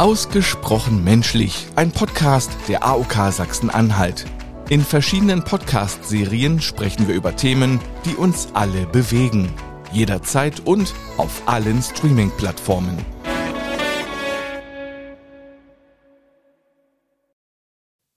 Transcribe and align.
Ausgesprochen 0.00 1.04
menschlich, 1.04 1.66
ein 1.76 1.92
Podcast 1.92 2.50
der 2.68 2.86
AOK 2.86 3.12
Sachsen-Anhalt. 3.32 4.24
In 4.70 4.80
verschiedenen 4.80 5.44
Podcast-Serien 5.44 6.62
sprechen 6.62 7.06
wir 7.06 7.14
über 7.14 7.36
Themen, 7.36 7.80
die 8.06 8.14
uns 8.14 8.48
alle 8.54 8.86
bewegen. 8.86 9.52
Jederzeit 9.92 10.60
und 10.60 10.94
auf 11.18 11.42
allen 11.44 11.82
Streaming-Plattformen. 11.82 12.96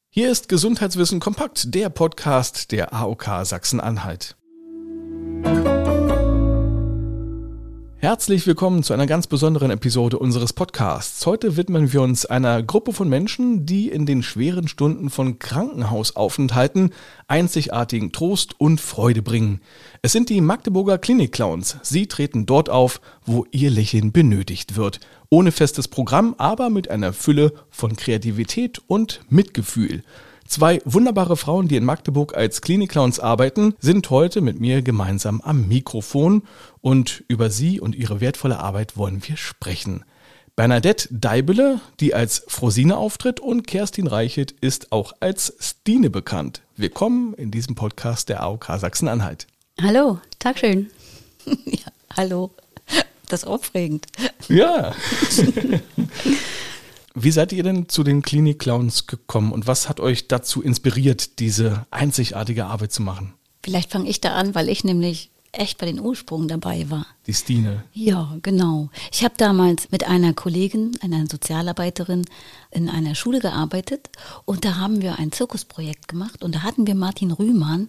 Hier 0.10 0.32
ist 0.32 0.48
Gesundheitswissen 0.48 1.20
kompakt, 1.20 1.76
der 1.76 1.90
Podcast 1.90 2.72
der 2.72 2.94
AOK 2.94 3.26
Sachsen-Anhalt. 3.44 4.38
Herzlich 8.04 8.46
willkommen 8.46 8.84
zu 8.84 8.92
einer 8.92 9.08
ganz 9.08 9.28
besonderen 9.28 9.72
Episode 9.72 10.20
unseres 10.20 10.52
Podcasts. 10.52 11.26
Heute 11.26 11.56
widmen 11.56 11.94
wir 11.94 12.02
uns 12.02 12.26
einer 12.26 12.62
Gruppe 12.62 12.92
von 12.92 13.08
Menschen, 13.08 13.66
die 13.66 13.88
in 13.88 14.06
den 14.06 14.24
schweren 14.24 14.68
Stunden 14.68 15.10
von 15.10 15.40
Krankenhausaufenthalten 15.40 16.92
einzigartigen 17.30 18.12
Trost 18.12 18.60
und 18.60 18.82
Freude 18.82 19.22
bringen. 19.22 19.62
Es 20.02 20.12
sind 20.12 20.28
die 20.28 20.42
Magdeburger 20.42 20.98
Klinik-Clowns. 20.98 21.78
Sie 21.82 22.08
treten 22.08 22.46
dort 22.46 22.70
auf, 22.70 23.00
wo 23.26 23.46
ihr 23.52 23.72
Lächeln 23.72 24.12
benötigt 24.12 24.76
wird. 24.76 25.00
Ohne 25.30 25.54
festes 25.54 25.88
Programm, 25.88 26.36
aber 26.38 26.70
mit 26.70 26.92
einer 26.92 27.14
Fülle 27.14 27.54
von 27.70 27.96
Kreativität 27.96 28.82
und 28.86 29.22
Mitgefühl. 29.30 30.04
Zwei 30.54 30.84
wunderbare 30.86 31.36
Frauen, 31.36 31.68
die 31.68 31.78
in 31.78 31.84
Magdeburg 31.84 32.38
als 32.38 32.62
Klinik-Clowns 32.62 33.20
arbeiten, 33.20 33.74
sind 33.80 34.12
heute 34.12 34.40
mit 34.40 34.60
mir 34.60 34.84
gemeinsam 34.84 35.42
am 35.42 35.68
Mikrofon 35.68 36.44
und 36.80 37.24
über 37.28 37.50
sie 37.50 37.80
und 37.80 37.96
ihre 37.96 38.22
wertvolle 38.22 38.60
Arbeit 38.60 38.96
wollen 38.96 39.28
wir 39.28 39.36
sprechen. 39.36 40.06
Bernadette 40.56 41.08
Deibele, 41.10 41.82
die 42.00 42.14
als 42.14 42.44
Frosine 42.48 42.98
auftritt 42.98 43.40
und 43.40 43.66
Kerstin 43.66 44.06
Reichelt 44.06 44.52
ist 44.52 44.92
auch 44.92 45.14
als 45.22 45.56
Stine 45.60 46.12
bekannt. 46.12 46.62
Willkommen 46.78 47.34
in 47.34 47.50
diesem 47.50 47.74
Podcast 47.74 48.30
der 48.30 48.44
AOK 48.44 48.74
Sachsen-Anhalt. 48.78 49.48
Hallo, 49.82 50.20
Tag 50.38 50.60
schön. 50.60 50.92
ja, 51.66 51.92
hallo. 52.16 52.52
Das 53.28 53.42
ist 53.42 53.48
aufregend. 53.48 54.06
Ja. 54.50 54.94
Wie 57.16 57.32
seid 57.32 57.54
ihr 57.54 57.62
denn 57.64 57.90
zu 57.90 58.04
den 58.04 58.24
Klinik-Clowns 58.24 59.06
gekommen 59.06 59.52
und 59.52 59.68
was 59.68 59.88
hat 59.88 60.00
euch 60.00 60.28
dazu 60.28 60.62
inspiriert, 60.64 61.40
diese 61.40 61.86
einzigartige 61.92 62.66
Arbeit 62.66 62.92
zu 62.92 63.04
machen? 63.04 63.34
Vielleicht 63.64 63.92
fange 63.92 64.10
ich 64.10 64.20
da 64.20 64.34
an, 64.34 64.56
weil 64.56 64.68
ich 64.68 64.84
nämlich 64.84 65.30
echt 65.52 65.78
bei 65.78 65.86
den 65.86 66.00
Ursprüngen 66.00 66.48
dabei 66.48 66.90
war. 66.90 67.06
Die 67.28 67.34
Stine. 67.34 67.84
Ja, 67.94 68.36
genau. 68.42 68.90
Ich 69.12 69.24
habe 69.24 69.36
damals 69.38 69.92
mit 69.92 70.08
einer 70.08 70.34
Kollegin, 70.34 70.98
einer 71.02 71.28
Sozialarbeiterin 71.30 72.26
in 72.72 72.90
einer 72.90 73.14
Schule 73.14 73.40
gearbeitet 73.40 74.10
und 74.46 74.66
da 74.66 74.78
haben 74.78 75.02
wir 75.04 75.20
ein 75.20 75.32
Zirkusprojekt 75.32 76.08
gemacht 76.08 76.44
und 76.44 76.56
da 76.56 76.64
hatten 76.64 76.88
wir 76.88 76.96
Martin 76.96 77.32
Rühmann 77.32 77.88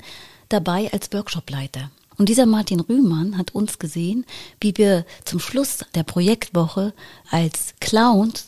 dabei 0.50 0.92
als 0.92 1.10
Workshopleiter. 1.12 1.90
Und 2.16 2.28
dieser 2.28 2.46
Martin 2.46 2.80
Rühmann 2.80 3.38
hat 3.38 3.54
uns 3.54 3.78
gesehen, 3.78 4.24
wie 4.60 4.76
wir 4.76 5.04
zum 5.24 5.40
Schluss 5.40 5.78
der 5.94 6.04
Projektwoche 6.04 6.92
als 7.30 7.74
Clowns 7.80 8.46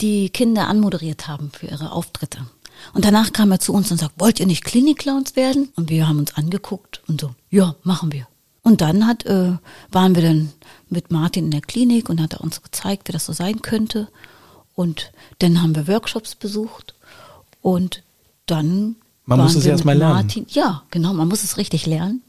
die 0.00 0.30
Kinder 0.30 0.68
anmoderiert 0.68 1.28
haben 1.28 1.50
für 1.50 1.66
ihre 1.66 1.92
Auftritte. 1.92 2.46
Und 2.92 3.04
danach 3.04 3.32
kam 3.32 3.50
er 3.52 3.60
zu 3.60 3.72
uns 3.72 3.90
und 3.90 3.98
sagt, 3.98 4.14
wollt 4.18 4.40
ihr 4.40 4.46
nicht 4.46 4.64
Klinik-Clowns 4.64 5.36
werden? 5.36 5.68
Und 5.76 5.90
wir 5.90 6.08
haben 6.08 6.18
uns 6.18 6.34
angeguckt 6.34 7.02
und 7.06 7.20
so, 7.20 7.30
ja, 7.50 7.74
machen 7.82 8.12
wir. 8.12 8.26
Und 8.62 8.80
dann 8.80 9.06
hat, 9.06 9.26
äh, 9.26 9.52
waren 9.92 10.14
wir 10.14 10.22
dann 10.22 10.52
mit 10.88 11.10
Martin 11.10 11.46
in 11.46 11.50
der 11.50 11.60
Klinik 11.60 12.08
und 12.08 12.20
hat 12.20 12.32
er 12.32 12.40
uns 12.40 12.62
gezeigt, 12.62 13.08
wie 13.08 13.12
das 13.12 13.26
so 13.26 13.32
sein 13.32 13.62
könnte. 13.62 14.08
Und 14.74 15.12
dann 15.38 15.62
haben 15.62 15.76
wir 15.76 15.86
Workshops 15.86 16.34
besucht 16.34 16.94
und 17.62 18.02
dann. 18.46 18.96
Man 19.26 19.40
muss 19.40 19.54
es 19.54 19.66
erstmal 19.66 19.96
lernen. 19.96 20.46
Ja, 20.48 20.82
genau, 20.90 21.12
man 21.14 21.28
muss 21.28 21.44
es 21.44 21.56
richtig 21.56 21.86
lernen. 21.86 22.22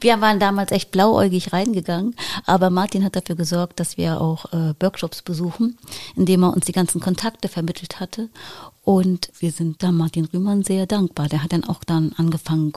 Wir 0.00 0.20
waren 0.20 0.40
damals 0.40 0.72
echt 0.72 0.90
blauäugig 0.90 1.52
reingegangen, 1.52 2.14
aber 2.46 2.70
Martin 2.70 3.04
hat 3.04 3.16
dafür 3.16 3.36
gesorgt, 3.36 3.80
dass 3.80 3.96
wir 3.96 4.20
auch 4.20 4.52
äh, 4.52 4.74
Workshops 4.80 5.22
besuchen, 5.22 5.78
indem 6.16 6.44
er 6.44 6.52
uns 6.52 6.66
die 6.66 6.72
ganzen 6.72 7.00
Kontakte 7.00 7.48
vermittelt 7.48 8.00
hatte. 8.00 8.28
Und 8.82 9.30
wir 9.38 9.52
sind 9.52 9.82
da 9.82 9.92
Martin 9.92 10.24
Rühmann 10.26 10.62
sehr 10.62 10.86
dankbar. 10.86 11.28
Der 11.28 11.42
hat 11.42 11.52
dann 11.52 11.64
auch 11.64 11.84
dann 11.84 12.12
angefangen, 12.16 12.72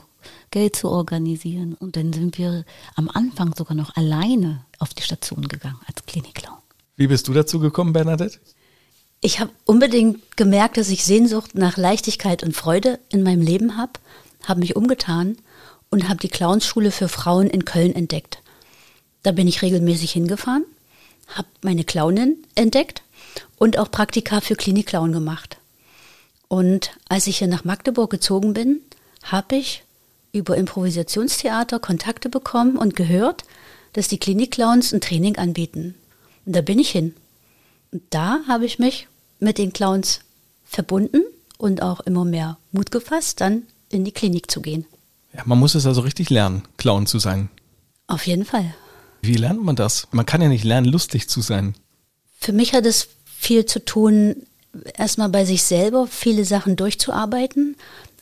Geld 0.50 0.76
zu 0.76 0.88
organisieren. 0.88 1.74
Und 1.74 1.96
dann 1.96 2.12
sind 2.12 2.38
wir 2.38 2.64
am 2.94 3.08
Anfang 3.08 3.54
sogar 3.54 3.74
noch 3.74 3.96
alleine 3.96 4.64
auf 4.78 4.94
die 4.94 5.02
Station 5.02 5.48
gegangen 5.48 5.80
als 5.86 6.04
Klinikclown. 6.06 6.58
Wie 6.96 7.08
bist 7.08 7.28
du 7.28 7.32
dazu 7.32 7.58
gekommen, 7.58 7.92
Bernadette? 7.92 8.38
Ich 9.20 9.40
habe 9.40 9.50
unbedingt 9.64 10.36
gemerkt, 10.36 10.76
dass 10.76 10.90
ich 10.90 11.04
Sehnsucht 11.04 11.54
nach 11.54 11.76
Leichtigkeit 11.76 12.42
und 12.42 12.54
Freude 12.54 13.00
in 13.08 13.22
meinem 13.22 13.40
Leben 13.40 13.76
habe, 13.76 13.92
habe 14.46 14.60
mich 14.60 14.76
umgetan 14.76 15.38
und 15.94 16.08
habe 16.08 16.18
die 16.18 16.28
Clownsschule 16.28 16.90
für 16.90 17.08
Frauen 17.08 17.46
in 17.46 17.64
Köln 17.64 17.94
entdeckt. 17.94 18.38
Da 19.22 19.30
bin 19.30 19.46
ich 19.46 19.62
regelmäßig 19.62 20.10
hingefahren, 20.10 20.64
habe 21.28 21.46
meine 21.62 21.84
Clownin 21.84 22.36
entdeckt 22.56 23.02
und 23.58 23.78
auch 23.78 23.92
Praktika 23.92 24.40
für 24.40 24.56
Klinikclown 24.56 25.12
gemacht. 25.12 25.56
Und 26.48 26.90
als 27.08 27.28
ich 27.28 27.38
hier 27.38 27.46
nach 27.46 27.62
Magdeburg 27.62 28.10
gezogen 28.10 28.54
bin, 28.54 28.80
habe 29.22 29.54
ich 29.54 29.84
über 30.32 30.56
Improvisationstheater 30.56 31.78
Kontakte 31.78 32.28
bekommen 32.28 32.76
und 32.76 32.96
gehört, 32.96 33.44
dass 33.92 34.08
die 34.08 34.18
Klinikclowns 34.18 34.92
ein 34.92 35.00
Training 35.00 35.38
anbieten. 35.38 35.94
Und 36.44 36.56
da 36.56 36.60
bin 36.60 36.80
ich 36.80 36.90
hin. 36.90 37.14
Und 37.92 38.02
da 38.10 38.40
habe 38.48 38.66
ich 38.66 38.80
mich 38.80 39.06
mit 39.38 39.58
den 39.58 39.72
Clowns 39.72 40.22
verbunden 40.64 41.22
und 41.56 41.82
auch 41.82 42.00
immer 42.00 42.24
mehr 42.24 42.58
Mut 42.72 42.90
gefasst, 42.90 43.40
dann 43.40 43.62
in 43.90 44.04
die 44.04 44.10
Klinik 44.10 44.50
zu 44.50 44.60
gehen. 44.60 44.86
Ja, 45.36 45.42
man 45.44 45.58
muss 45.58 45.74
es 45.74 45.86
also 45.86 46.02
richtig 46.02 46.30
lernen, 46.30 46.62
Clown 46.76 47.06
zu 47.06 47.18
sein. 47.18 47.48
Auf 48.06 48.26
jeden 48.26 48.44
Fall. 48.44 48.74
Wie 49.22 49.34
lernt 49.34 49.64
man 49.64 49.76
das? 49.76 50.06
Man 50.12 50.26
kann 50.26 50.42
ja 50.42 50.48
nicht 50.48 50.64
lernen, 50.64 50.86
lustig 50.86 51.28
zu 51.28 51.40
sein. 51.40 51.74
Für 52.38 52.52
mich 52.52 52.74
hat 52.74 52.86
es 52.86 53.08
viel 53.24 53.64
zu 53.66 53.84
tun, 53.84 54.36
erstmal 54.96 55.28
bei 55.28 55.44
sich 55.44 55.62
selber 55.62 56.06
viele 56.06 56.44
Sachen 56.44 56.76
durchzuarbeiten, 56.76 57.76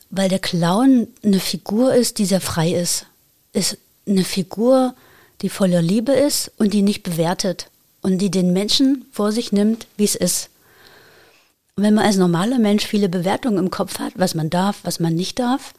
weil 0.09 0.29
der 0.29 0.39
Clown 0.39 1.07
eine 1.23 1.39
Figur 1.39 1.93
ist, 1.93 2.19
die 2.19 2.25
sehr 2.25 2.41
frei 2.41 2.73
ist. 2.73 3.05
Ist 3.51 3.77
eine 4.07 4.23
Figur, 4.23 4.95
die 5.41 5.49
voller 5.49 5.81
Liebe 5.81 6.13
ist 6.13 6.51
und 6.57 6.73
die 6.73 6.81
nicht 6.81 7.03
bewertet 7.03 7.69
und 8.01 8.19
die 8.19 8.31
den 8.31 8.53
Menschen 8.53 9.05
vor 9.11 9.31
sich 9.31 9.51
nimmt, 9.51 9.87
wie 9.97 10.03
es 10.05 10.15
ist. 10.15 10.49
Und 11.75 11.83
wenn 11.83 11.95
man 11.95 12.05
als 12.05 12.17
normaler 12.17 12.59
Mensch 12.59 12.85
viele 12.85 13.09
Bewertungen 13.09 13.57
im 13.57 13.71
Kopf 13.71 13.99
hat, 13.99 14.13
was 14.15 14.35
man 14.35 14.49
darf, 14.49 14.79
was 14.83 14.99
man 14.99 15.15
nicht 15.15 15.39
darf, 15.39 15.73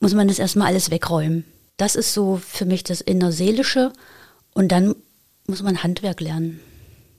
muss 0.00 0.14
man 0.14 0.28
das 0.28 0.38
erstmal 0.38 0.68
alles 0.68 0.90
wegräumen. 0.90 1.44
Das 1.76 1.94
ist 1.94 2.12
so 2.12 2.40
für 2.44 2.64
mich 2.64 2.84
das 2.84 3.00
Innerseelische. 3.00 3.92
Und 4.54 4.68
dann 4.68 4.94
muss 5.46 5.62
man 5.62 5.82
Handwerk 5.82 6.20
lernen. 6.20 6.60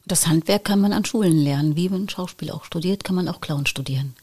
Das 0.06 0.28
Handwerk 0.28 0.66
kann 0.66 0.82
man 0.82 0.94
an 0.94 1.06
Schulen 1.06 1.38
lernen. 1.38 1.76
Wie 1.76 1.90
man 1.90 2.10
Schauspiel 2.10 2.52
auch 2.52 2.66
studiert, 2.66 3.04
kann 3.04 3.16
man 3.16 3.28
auch 3.28 3.42
Clown 3.42 3.66
studieren. 3.66 4.16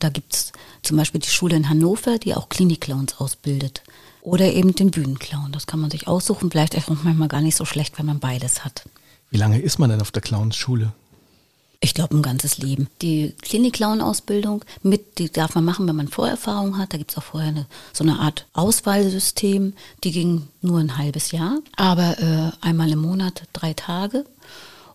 Da 0.00 0.08
gibt 0.08 0.34
es 0.34 0.52
zum 0.82 0.96
Beispiel 0.96 1.20
die 1.20 1.28
Schule 1.28 1.56
in 1.56 1.68
Hannover, 1.68 2.18
die 2.18 2.34
auch 2.34 2.48
Klinik-Clowns 2.48 3.18
ausbildet. 3.18 3.82
Oder 4.22 4.52
eben 4.52 4.74
den 4.74 4.90
Bühnenclown. 4.90 5.52
Das 5.52 5.66
kann 5.66 5.80
man 5.80 5.90
sich 5.90 6.08
aussuchen. 6.08 6.50
Vielleicht 6.50 6.74
ist 6.74 6.90
auch 6.90 7.02
manchmal 7.02 7.28
gar 7.28 7.40
nicht 7.40 7.56
so 7.56 7.64
schlecht, 7.64 7.98
wenn 7.98 8.06
man 8.06 8.20
beides 8.20 8.64
hat. 8.64 8.84
Wie 9.30 9.36
lange 9.38 9.60
ist 9.60 9.78
man 9.78 9.90
denn 9.90 10.00
auf 10.00 10.12
der 10.12 10.22
Clownsschule? 10.22 10.92
Ich 11.84 11.92
glaube, 11.92 12.16
ein 12.16 12.22
ganzes 12.22 12.56
Leben. 12.56 12.88
Die 13.02 13.34
Klinik-Clown-Ausbildung 13.42 14.64
mit, 14.82 15.18
die 15.18 15.30
darf 15.30 15.54
man 15.54 15.66
machen, 15.66 15.86
wenn 15.86 15.94
man 15.94 16.08
Vorerfahrung 16.08 16.78
hat. 16.78 16.94
Da 16.94 16.96
gibt 16.96 17.10
es 17.10 17.18
auch 17.18 17.22
vorher 17.22 17.50
eine, 17.50 17.66
so 17.92 18.04
eine 18.04 18.20
Art 18.20 18.46
Auswahlsystem. 18.54 19.74
Die 20.02 20.10
ging 20.10 20.48
nur 20.62 20.78
ein 20.78 20.96
halbes 20.96 21.30
Jahr, 21.30 21.58
aber 21.76 22.18
äh, 22.18 22.66
einmal 22.66 22.90
im 22.90 23.00
Monat 23.00 23.42
drei 23.52 23.74
Tage. 23.74 24.24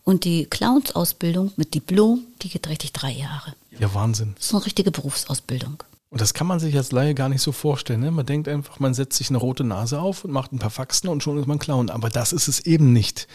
Und 0.03 0.23
die 0.23 0.47
Clowns-Ausbildung 0.47 1.51
mit 1.57 1.75
Diplom, 1.75 2.23
die 2.41 2.49
geht 2.49 2.67
richtig 2.67 2.91
drei 2.91 3.11
Jahre. 3.11 3.53
Ja, 3.77 3.93
Wahnsinn. 3.93 4.33
Das 4.37 4.47
ist 4.47 4.55
eine 4.55 4.65
richtige 4.65 4.89
Berufsausbildung. 4.89 5.83
Und 6.09 6.21
das 6.21 6.33
kann 6.33 6.47
man 6.47 6.59
sich 6.59 6.75
als 6.75 6.91
Laie 6.91 7.13
gar 7.13 7.29
nicht 7.29 7.43
so 7.43 7.51
vorstellen. 7.51 7.99
Ne? 7.99 8.09
Man 8.09 8.25
denkt 8.25 8.47
einfach, 8.47 8.79
man 8.79 8.95
setzt 8.95 9.19
sich 9.19 9.29
eine 9.29 9.37
rote 9.37 9.63
Nase 9.63 10.01
auf 10.01 10.25
und 10.25 10.31
macht 10.31 10.53
ein 10.53 10.57
paar 10.57 10.71
Faxen 10.71 11.07
und 11.07 11.21
schon 11.21 11.37
ist 11.37 11.45
man 11.45 11.59
Clown. 11.59 11.91
Aber 11.91 12.09
das 12.09 12.33
ist 12.33 12.47
es 12.47 12.61
eben 12.61 12.93
nicht. 12.93 13.27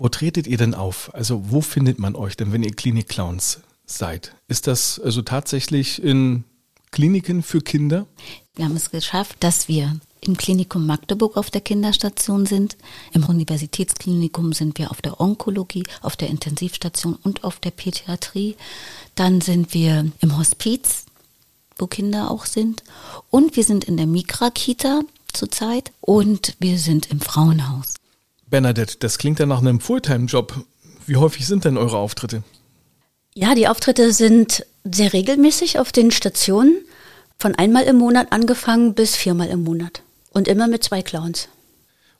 Wo 0.00 0.08
tretet 0.08 0.46
ihr 0.46 0.56
denn 0.56 0.74
auf? 0.74 1.14
Also 1.14 1.50
wo 1.50 1.60
findet 1.60 1.98
man 1.98 2.16
euch 2.16 2.34
denn, 2.34 2.52
wenn 2.52 2.62
ihr 2.62 2.72
Klinik-Clowns 2.72 3.60
seid? 3.84 4.34
Ist 4.48 4.66
das 4.66 4.98
also 4.98 5.20
tatsächlich 5.20 6.02
in 6.02 6.44
Kliniken 6.90 7.42
für 7.42 7.60
Kinder? 7.60 8.06
Wir 8.54 8.64
haben 8.64 8.76
es 8.76 8.90
geschafft, 8.90 9.36
dass 9.40 9.68
wir 9.68 10.00
im 10.22 10.38
Klinikum 10.38 10.86
Magdeburg 10.86 11.36
auf 11.36 11.50
der 11.50 11.60
Kinderstation 11.60 12.46
sind. 12.46 12.78
Im 13.12 13.26
Universitätsklinikum 13.26 14.54
sind 14.54 14.78
wir 14.78 14.90
auf 14.90 15.02
der 15.02 15.20
Onkologie, 15.20 15.84
auf 16.00 16.16
der 16.16 16.30
Intensivstation 16.30 17.18
und 17.22 17.44
auf 17.44 17.60
der 17.60 17.70
Pädiatrie. 17.70 18.56
Dann 19.16 19.42
sind 19.42 19.74
wir 19.74 20.10
im 20.20 20.38
Hospiz, 20.38 21.04
wo 21.76 21.86
Kinder 21.86 22.30
auch 22.30 22.46
sind. 22.46 22.84
Und 23.28 23.54
wir 23.54 23.64
sind 23.64 23.84
in 23.84 23.98
der 23.98 24.06
Mikra-Kita 24.06 25.02
zurzeit 25.30 25.92
und 26.00 26.56
wir 26.58 26.78
sind 26.78 27.10
im 27.10 27.20
Frauenhaus. 27.20 27.99
Bernadette, 28.50 28.96
das 28.98 29.18
klingt 29.18 29.38
ja 29.38 29.46
nach 29.46 29.60
einem 29.60 29.80
Fulltime-Job. 29.80 30.64
Wie 31.06 31.16
häufig 31.16 31.46
sind 31.46 31.64
denn 31.64 31.78
eure 31.78 31.96
Auftritte? 31.96 32.42
Ja, 33.34 33.54
die 33.54 33.68
Auftritte 33.68 34.12
sind 34.12 34.66
sehr 34.84 35.12
regelmäßig 35.12 35.78
auf 35.78 35.92
den 35.92 36.10
Stationen, 36.10 36.84
von 37.38 37.54
einmal 37.54 37.84
im 37.84 37.96
Monat 37.96 38.32
angefangen 38.32 38.94
bis 38.94 39.16
viermal 39.16 39.48
im 39.48 39.64
Monat. 39.64 40.02
Und 40.32 40.46
immer 40.46 40.68
mit 40.68 40.84
zwei 40.84 41.02
Clowns. 41.02 41.48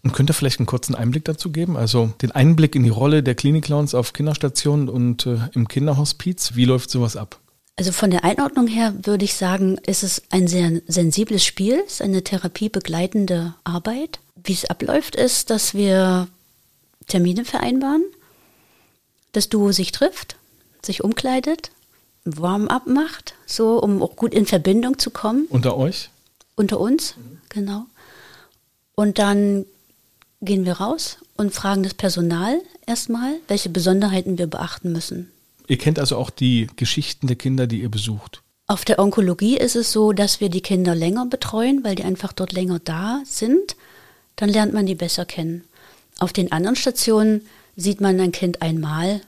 Und 0.03 0.13
könnt 0.13 0.31
ihr 0.31 0.35
vielleicht 0.35 0.61
einen 0.61 0.67
kurzen 0.67 0.95
Einblick 0.95 1.25
dazu 1.27 1.53
geben? 1.53 1.77
Also 1.77 2.13
den 2.23 2.33
Einblick 2.33 2.75
in 2.75 2.85
die 2.85 2.89
Rolle 2.89 3.23
der 3.23 3.35
Klinik-Clowns 3.35 3.95
auf 3.95 4.13
Kinderstationen 4.13 4.89
und 4.89 5.27
äh, 5.27 5.39
im 5.53 5.69
Kinderhospiz. 5.69 6.53
Wie 6.55 6.65
läuft 6.65 6.91
sowas 6.91 7.17
ab? 7.17 7.39
Also 7.81 7.93
von 7.93 8.11
der 8.11 8.25
Einordnung 8.25 8.67
her 8.67 8.93
würde 9.05 9.25
ich 9.25 9.33
sagen, 9.33 9.79
ist 9.87 10.03
es 10.03 10.21
ein 10.29 10.49
sehr 10.49 10.83
sensibles 10.87 11.47
Spiel, 11.47 11.83
ist 11.87 12.03
eine 12.03 12.23
therapiebegleitende 12.23 13.55
Arbeit. 13.65 14.19
Wie 14.37 14.53
es 14.53 14.67
abläuft, 14.67 15.17
ist, 15.17 15.49
dass 15.49 15.73
wir 15.73 16.29
Termine 17.07 17.47
vereinbaren, 17.47 18.05
das 19.33 19.49
Duo 19.49 19.73
sich 19.73 19.93
trifft, 19.93 20.37
sich 20.83 21.03
umkleidet, 21.03 21.71
Warm-up 22.27 22.87
macht, 22.87 23.33
so 23.47 23.83
um 23.83 24.03
auch 24.03 24.15
gut 24.15 24.35
in 24.35 24.45
Verbindung 24.45 24.99
zu 24.99 25.11
kommen. 25.11 25.47
Unter 25.49 25.79
euch? 25.79 26.11
Unter 26.57 26.81
uns, 26.81 27.17
mhm. 27.17 27.39
genau. 27.49 27.87
Und 28.95 29.19
dann 29.19 29.65
gehen 30.43 30.67
wir 30.67 30.75
raus 30.75 31.17
und 31.39 31.55
fragen 31.55 31.83
das 31.83 31.95
Personal 31.95 32.61
erstmal, 32.85 33.37
welche 33.49 33.71
Besonderheiten 33.71 34.37
wir 34.37 34.49
beachten 34.49 34.93
müssen. 34.93 35.33
Ihr 35.71 35.79
kennt 35.79 36.01
also 36.01 36.17
auch 36.17 36.31
die 36.31 36.67
Geschichten 36.75 37.29
der 37.29 37.37
Kinder, 37.37 37.69
die 37.69 37.83
ihr 37.83 37.93
besucht. 37.93 38.43
Auf 38.67 38.85
der 38.85 38.99
Onkologie 38.99 39.57
ist 39.57 39.77
es 39.77 39.93
so, 39.93 40.11
dass 40.11 40.41
wir 40.41 40.49
die 40.49 40.63
Kinder 40.63 40.97
länger 40.97 41.27
betreuen, 41.27 41.85
weil 41.85 41.95
die 41.95 42.03
einfach 42.03 42.33
dort 42.33 42.53
länger 42.53 42.81
da 42.81 43.23
sind. 43.25 43.77
Dann 44.35 44.49
lernt 44.49 44.73
man 44.75 44.87
die 44.87 44.97
besser 44.97 45.25
kennen. 45.25 45.63
Auf 46.19 46.33
den 46.33 46.51
anderen 46.51 46.75
Stationen 46.75 47.43
sieht 47.77 48.01
man 48.01 48.19
ein 48.19 48.33
Kind 48.33 48.63
einmal 48.63 49.21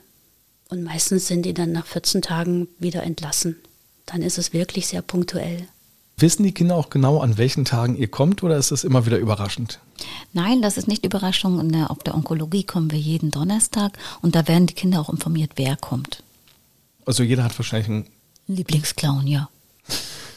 und 0.67 0.83
meistens 0.83 1.27
sind 1.27 1.45
die 1.45 1.53
dann 1.53 1.71
nach 1.71 1.85
14 1.85 2.21
Tagen 2.21 2.67
wieder 2.77 3.03
entlassen. 3.03 3.55
Dann 4.05 4.21
ist 4.21 4.37
es 4.37 4.51
wirklich 4.51 4.87
sehr 4.87 5.01
punktuell. 5.01 5.65
Wissen 6.17 6.43
die 6.43 6.53
Kinder 6.53 6.75
auch 6.75 6.89
genau, 6.89 7.19
an 7.19 7.37
welchen 7.37 7.63
Tagen 7.63 7.95
ihr 7.95 8.09
kommt 8.09 8.43
oder 8.43 8.57
ist 8.57 8.71
es 8.71 8.83
immer 8.83 9.05
wieder 9.05 9.17
überraschend? 9.17 9.79
Nein, 10.33 10.61
das 10.61 10.75
ist 10.75 10.89
nicht 10.89 11.05
Überraschung. 11.05 11.73
Auf 11.85 11.99
der 11.99 12.15
Onkologie 12.15 12.65
kommen 12.65 12.91
wir 12.91 12.99
jeden 12.99 13.31
Donnerstag 13.31 13.97
und 14.21 14.35
da 14.35 14.45
werden 14.49 14.67
die 14.67 14.73
Kinder 14.73 14.99
auch 14.99 15.09
informiert, 15.09 15.51
wer 15.55 15.77
kommt. 15.77 16.21
Also 17.05 17.23
jeder 17.23 17.43
hat 17.43 17.57
wahrscheinlich 17.57 17.89
einen 17.89 18.07
Lieblingsclown, 18.47 19.27
ja. 19.27 19.49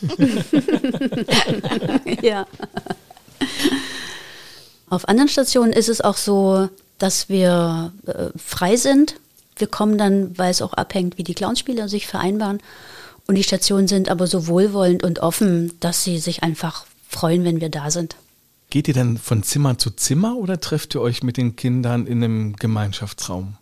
ja. 2.23 2.47
Auf 4.89 5.09
anderen 5.09 5.29
Stationen 5.29 5.73
ist 5.73 5.89
es 5.89 6.01
auch 6.01 6.17
so, 6.17 6.69
dass 6.99 7.29
wir 7.29 7.93
äh, 8.07 8.29
frei 8.37 8.77
sind. 8.77 9.17
Wir 9.57 9.67
kommen 9.67 9.99
dann, 9.99 10.37
weil 10.39 10.51
es 10.51 10.63
auch 10.63 10.75
abhängt, 10.75 11.19
wie 11.19 11.25
die 11.25 11.35
Clownspieler 11.35 11.89
sich 11.89 12.07
vereinbaren. 12.07 12.61
Und 13.27 13.35
die 13.35 13.43
Stationen 13.43 13.89
sind 13.89 14.09
aber 14.09 14.27
so 14.27 14.47
wohlwollend 14.47 15.03
und 15.03 15.19
offen, 15.19 15.73
dass 15.81 16.05
sie 16.05 16.19
sich 16.19 16.43
einfach 16.43 16.87
freuen, 17.09 17.45
wenn 17.45 17.61
wir 17.61 17.71
da 17.71 17.91
sind. 17.91 18.17
Geht 18.71 18.89
ihr 18.89 18.95
denn 18.95 19.19
von 19.19 19.43
Zimmer 19.43 19.79
zu 19.79 19.91
Zimmer 19.91 20.37
oder 20.37 20.61
trefft 20.61 20.95
ihr 20.95 21.01
euch 21.01 21.23
mit 21.23 21.37
den 21.37 21.57
Kindern 21.57 22.07
in 22.07 22.23
einem 22.23 22.57
Gemeinschaftsraum? 22.57 23.57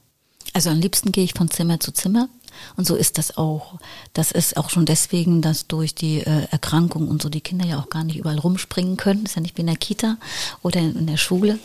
Also 0.53 0.71
am 0.71 0.81
liebsten 0.81 1.13
gehe 1.13 1.25
ich 1.25 1.35
von 1.35 1.51
Zimmer 1.51 1.81
zu 1.81 1.93
Zimmer. 1.93 2.29
Und 2.77 2.87
so 2.87 2.97
ist 2.97 3.19
das 3.19 3.37
auch. 3.37 3.79
Das 4.13 4.33
ist 4.33 4.57
auch 4.57 4.71
schon 4.71 4.87
deswegen, 4.87 5.43
dass 5.43 5.67
durch 5.67 5.95
die 5.95 6.21
äh, 6.21 6.47
Erkrankung 6.51 7.09
und 7.09 7.23
so 7.23 7.29
die 7.29 7.41
Kinder 7.41 7.67
ja 7.67 7.79
auch 7.79 7.91
gar 7.91 8.05
nicht 8.05 8.17
überall 8.17 8.39
rumspringen 8.39 8.97
können. 8.97 9.25
Das 9.25 9.33
ist 9.33 9.37
ja 9.37 9.43
nicht 9.43 9.57
wie 9.57 9.63
in 9.63 9.69
der 9.69 9.77
Kita 9.77 10.17
oder 10.63 10.81
in, 10.81 11.07
der 11.07 11.17
Schule. 11.17 11.59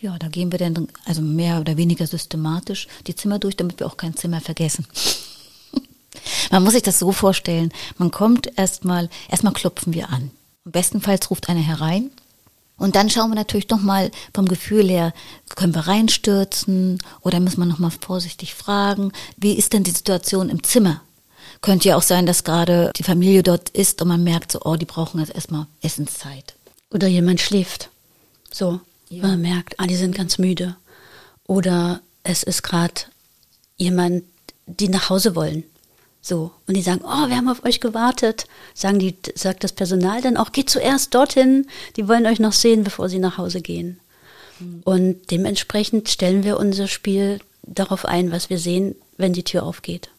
Ja, 0.00 0.18
da 0.18 0.28
gehen 0.28 0.50
wir 0.50 0.58
dann 0.58 0.88
also 1.04 1.20
mehr 1.20 1.60
oder 1.60 1.76
weniger 1.76 2.06
systematisch 2.06 2.88
die 3.06 3.14
Zimmer 3.14 3.38
durch, 3.38 3.56
damit 3.56 3.80
wir 3.80 3.86
auch 3.86 3.96
kein 3.96 4.16
Zimmer 4.16 4.40
vergessen. 4.40 4.86
man 6.50 6.62
muss 6.62 6.72
sich 6.72 6.82
das 6.82 6.98
so 6.98 7.12
vorstellen. 7.12 7.72
Man 7.98 8.10
kommt 8.10 8.58
erstmal, 8.58 9.10
erstmal 9.28 9.52
klopfen 9.52 9.92
wir 9.92 10.10
an. 10.10 10.30
Bestenfalls 10.64 11.30
ruft 11.30 11.48
einer 11.48 11.60
herein 11.60 12.10
und 12.80 12.96
dann 12.96 13.10
schauen 13.10 13.30
wir 13.30 13.34
natürlich 13.34 13.68
noch 13.68 13.82
mal 13.82 14.10
vom 14.34 14.48
Gefühl 14.48 14.88
her, 14.88 15.12
können 15.54 15.74
wir 15.74 15.86
reinstürzen 15.86 16.98
oder 17.20 17.38
müssen 17.38 17.60
wir 17.60 17.66
noch 17.66 17.78
mal 17.78 17.90
vorsichtig 17.90 18.54
fragen, 18.54 19.12
wie 19.36 19.52
ist 19.52 19.74
denn 19.74 19.84
die 19.84 19.90
Situation 19.90 20.48
im 20.48 20.62
Zimmer? 20.62 21.02
Könnte 21.60 21.90
ja 21.90 21.96
auch 21.96 22.02
sein, 22.02 22.24
dass 22.24 22.42
gerade 22.42 22.90
die 22.96 23.02
Familie 23.02 23.42
dort 23.42 23.68
ist 23.68 24.00
und 24.00 24.08
man 24.08 24.24
merkt 24.24 24.52
so, 24.52 24.62
oh, 24.64 24.76
die 24.76 24.86
brauchen 24.86 25.20
jetzt 25.20 25.34
erstmal 25.34 25.66
Essenszeit. 25.82 26.54
Oder 26.90 27.06
jemand 27.06 27.42
schläft. 27.42 27.90
So, 28.50 28.80
ja. 29.10 29.26
man 29.26 29.42
merkt, 29.42 29.78
ah, 29.78 29.86
die 29.86 29.96
sind 29.96 30.14
ganz 30.14 30.38
müde. 30.38 30.74
Oder 31.46 32.00
es 32.22 32.42
ist 32.42 32.62
gerade 32.62 32.94
jemand, 33.76 34.24
die 34.66 34.88
nach 34.88 35.10
Hause 35.10 35.36
wollen. 35.36 35.64
So. 36.22 36.52
Und 36.66 36.76
die 36.76 36.82
sagen, 36.82 37.00
oh, 37.04 37.28
wir 37.28 37.36
haben 37.36 37.48
auf 37.48 37.64
euch 37.64 37.80
gewartet. 37.80 38.46
Sagen 38.74 38.98
die, 38.98 39.16
sagt 39.34 39.64
das 39.64 39.72
Personal 39.72 40.20
dann 40.20 40.36
auch, 40.36 40.52
geht 40.52 40.70
zuerst 40.70 41.14
dorthin. 41.14 41.66
Die 41.96 42.08
wollen 42.08 42.26
euch 42.26 42.40
noch 42.40 42.52
sehen, 42.52 42.84
bevor 42.84 43.08
sie 43.08 43.18
nach 43.18 43.38
Hause 43.38 43.62
gehen. 43.62 44.00
Mhm. 44.58 44.80
Und 44.84 45.30
dementsprechend 45.30 46.08
stellen 46.08 46.44
wir 46.44 46.58
unser 46.58 46.88
Spiel 46.88 47.40
darauf 47.62 48.04
ein, 48.04 48.32
was 48.32 48.50
wir 48.50 48.58
sehen, 48.58 48.94
wenn 49.16 49.32
die 49.32 49.44
Tür 49.44 49.62
aufgeht. 49.62 50.10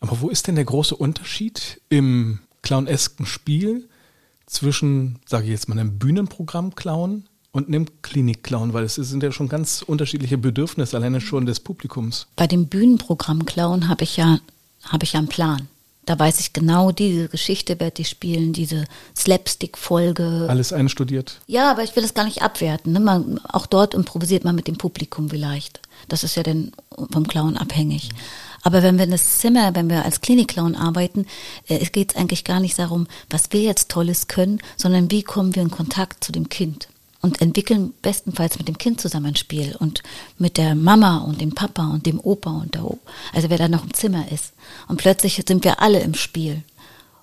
Aber 0.00 0.20
wo 0.20 0.28
ist 0.28 0.48
denn 0.48 0.56
der 0.56 0.64
große 0.64 0.96
Unterschied 0.96 1.80
im 1.88 2.40
clownesken 2.62 3.26
Spiel 3.26 3.88
zwischen, 4.46 5.20
sage 5.26 5.44
ich 5.44 5.50
jetzt 5.50 5.68
mal, 5.68 5.78
einem 5.78 5.98
Bühnenprogramm-Clown 5.98 7.24
und 7.52 7.68
einem 7.68 7.86
Klinik-Clown? 8.02 8.72
Weil 8.72 8.82
es 8.82 8.96
sind 8.96 9.22
ja 9.22 9.30
schon 9.30 9.48
ganz 9.48 9.82
unterschiedliche 9.82 10.38
Bedürfnisse, 10.38 10.96
alleine 10.96 11.20
schon 11.20 11.46
des 11.46 11.60
Publikums. 11.60 12.26
Bei 12.34 12.48
dem 12.48 12.66
Bühnenprogramm-Clown 12.66 13.88
habe 13.88 14.02
ich 14.02 14.16
ja 14.16 14.40
habe 14.84 15.04
ich 15.04 15.16
einen 15.16 15.28
Plan. 15.28 15.68
Da 16.04 16.18
weiß 16.18 16.40
ich 16.40 16.52
genau, 16.52 16.90
diese 16.90 17.28
Geschichte 17.28 17.78
werde 17.78 18.02
ich 18.02 18.08
spielen, 18.08 18.52
diese 18.52 18.86
Slapstick-Folge. 19.16 20.46
Alles 20.48 20.72
einstudiert. 20.72 21.40
Ja, 21.46 21.70
aber 21.70 21.84
ich 21.84 21.94
will 21.94 22.02
das 22.02 22.14
gar 22.14 22.24
nicht 22.24 22.42
abwerten. 22.42 22.92
Ne? 22.92 22.98
Man, 22.98 23.38
auch 23.44 23.66
dort 23.66 23.94
improvisiert 23.94 24.42
man 24.42 24.56
mit 24.56 24.66
dem 24.66 24.76
Publikum 24.76 25.30
vielleicht. 25.30 25.80
Das 26.08 26.24
ist 26.24 26.34
ja 26.34 26.42
dann 26.42 26.72
vom 27.12 27.28
Clown 27.28 27.56
abhängig. 27.56 28.08
Mhm. 28.08 28.16
Aber 28.64 28.82
wenn 28.82 28.96
wir 28.96 29.04
in 29.04 29.10
das 29.12 29.38
Zimmer, 29.38 29.74
wenn 29.74 29.90
wir 29.90 30.04
als 30.04 30.20
Klinikclown 30.20 30.74
arbeiten, 30.74 31.26
äh, 31.68 31.84
geht 31.86 32.12
es 32.12 32.16
eigentlich 32.16 32.44
gar 32.44 32.60
nicht 32.60 32.78
darum, 32.78 33.06
was 33.30 33.52
wir 33.52 33.60
jetzt 33.60 33.88
Tolles 33.88 34.26
können, 34.26 34.60
sondern 34.76 35.10
wie 35.10 35.22
kommen 35.22 35.54
wir 35.54 35.62
in 35.62 35.70
Kontakt 35.70 36.24
zu 36.24 36.32
dem 36.32 36.48
Kind 36.48 36.88
und 37.22 37.40
entwickeln 37.40 37.94
bestenfalls 38.02 38.58
mit 38.58 38.68
dem 38.68 38.76
Kind 38.76 39.00
zusammen 39.00 39.26
ein 39.26 39.36
Spiel 39.36 39.76
und 39.78 40.02
mit 40.38 40.58
der 40.58 40.74
Mama 40.74 41.18
und 41.18 41.40
dem 41.40 41.54
Papa 41.54 41.86
und 41.86 42.04
dem 42.04 42.20
Opa 42.20 42.50
und 42.50 42.74
der 42.74 42.84
o 42.84 42.98
also 43.32 43.48
wer 43.48 43.58
da 43.58 43.68
noch 43.68 43.84
im 43.84 43.94
Zimmer 43.94 44.30
ist. 44.30 44.52
Und 44.88 44.98
plötzlich 44.98 45.40
sind 45.46 45.64
wir 45.64 45.80
alle 45.80 46.00
im 46.00 46.14
Spiel. 46.14 46.62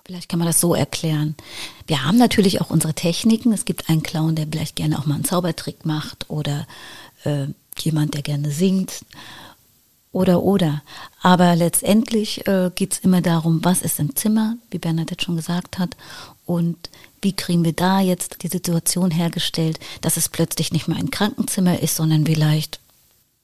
Vielleicht 0.04 0.28
kann 0.28 0.40
man 0.40 0.48
das 0.48 0.60
so 0.60 0.74
erklären. 0.74 1.36
Wir 1.86 2.04
haben 2.04 2.18
natürlich 2.18 2.60
auch 2.60 2.70
unsere 2.70 2.94
Techniken. 2.94 3.52
Es 3.52 3.64
gibt 3.64 3.88
einen 3.88 4.02
Clown, 4.02 4.34
der 4.34 4.46
vielleicht 4.50 4.74
gerne 4.74 4.98
auch 4.98 5.06
mal 5.06 5.14
einen 5.14 5.24
Zaubertrick 5.24 5.84
macht 5.84 6.28
oder 6.28 6.66
äh, 7.24 7.46
jemand, 7.78 8.14
der 8.14 8.22
gerne 8.22 8.50
singt 8.50 9.04
oder 10.12 10.42
oder. 10.42 10.82
Aber 11.22 11.54
letztendlich 11.54 12.46
äh, 12.46 12.70
geht 12.74 12.94
es 12.94 12.98
immer 13.00 13.20
darum, 13.20 13.60
was 13.62 13.82
ist 13.82 14.00
im 14.00 14.16
Zimmer, 14.16 14.56
wie 14.70 14.78
Bernadette 14.78 15.24
schon 15.24 15.36
gesagt 15.36 15.78
hat, 15.78 15.96
und 16.46 16.90
wie 17.22 17.34
kriegen 17.34 17.64
wir 17.64 17.72
da 17.72 18.00
jetzt 18.00 18.42
die 18.42 18.48
Situation 18.48 19.10
hergestellt, 19.10 19.78
dass 20.00 20.16
es 20.16 20.28
plötzlich 20.28 20.72
nicht 20.72 20.88
mehr 20.88 20.98
ein 20.98 21.10
Krankenzimmer 21.10 21.80
ist, 21.80 21.96
sondern 21.96 22.26
vielleicht 22.26 22.80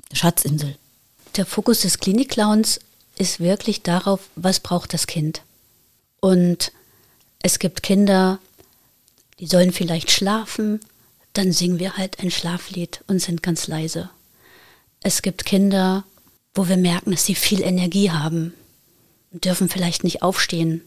eine 0.09 0.17
Schatzinsel. 0.17 0.77
Der 1.37 1.47
Fokus 1.47 1.81
des 1.81 1.99
Klinikclowns 1.99 2.81
ist 3.19 3.41
wirklich 3.41 3.83
darauf, 3.83 4.21
was 4.37 4.61
braucht 4.61 4.95
das 4.95 5.07
Kind. 5.07 5.43
Und 6.21 6.73
es 7.41 7.59
gibt 7.59 7.83
Kinder, 7.83 8.39
die 9.39 9.47
sollen 9.47 9.73
vielleicht 9.73 10.11
schlafen, 10.11 10.81
dann 11.35 11.53
singen 11.53 11.79
wir 11.79 11.97
halt 11.97 12.21
ein 12.21 12.31
Schlaflied 12.31 13.05
und 13.07 13.21
sind 13.21 13.43
ganz 13.43 13.67
leise. 13.67 14.09
Es 15.01 15.21
gibt 15.21 15.45
Kinder, 15.45 16.05
wo 16.55 16.69
wir 16.69 16.79
merken, 16.79 17.11
dass 17.11 17.27
sie 17.27 17.35
viel 17.35 17.61
Energie 17.61 18.11
haben, 18.11 18.55
dürfen 19.31 19.69
vielleicht 19.69 20.05
nicht 20.05 20.23
aufstehen. 20.23 20.81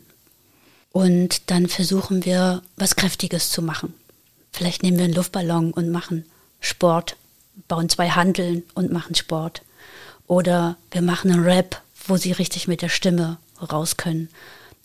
Und 0.92 1.50
dann 1.52 1.68
versuchen 1.68 2.26
wir, 2.26 2.62
was 2.76 2.96
Kräftiges 2.96 3.52
zu 3.52 3.62
machen. 3.62 3.94
Vielleicht 4.52 4.84
nehmen 4.84 4.98
wir 4.98 5.06
einen 5.06 5.14
Luftballon 5.14 5.72
und 5.72 5.92
machen 5.92 6.26
Sport, 6.60 7.16
bauen 7.68 7.90
zwei 7.90 8.10
Handeln 8.10 8.64
und 8.74 8.92
machen 8.92 9.16
Sport. 9.16 9.62
Oder 10.28 10.78
wir 10.92 11.02
machen 11.02 11.32
einen 11.32 11.44
Rap, 11.44 11.82
wo 12.08 12.18
sie 12.18 12.32
richtig 12.32 12.68
mit 12.68 12.82
der 12.82 12.90
Stimme 12.90 13.38
raus 13.62 13.98
können. 13.98 14.30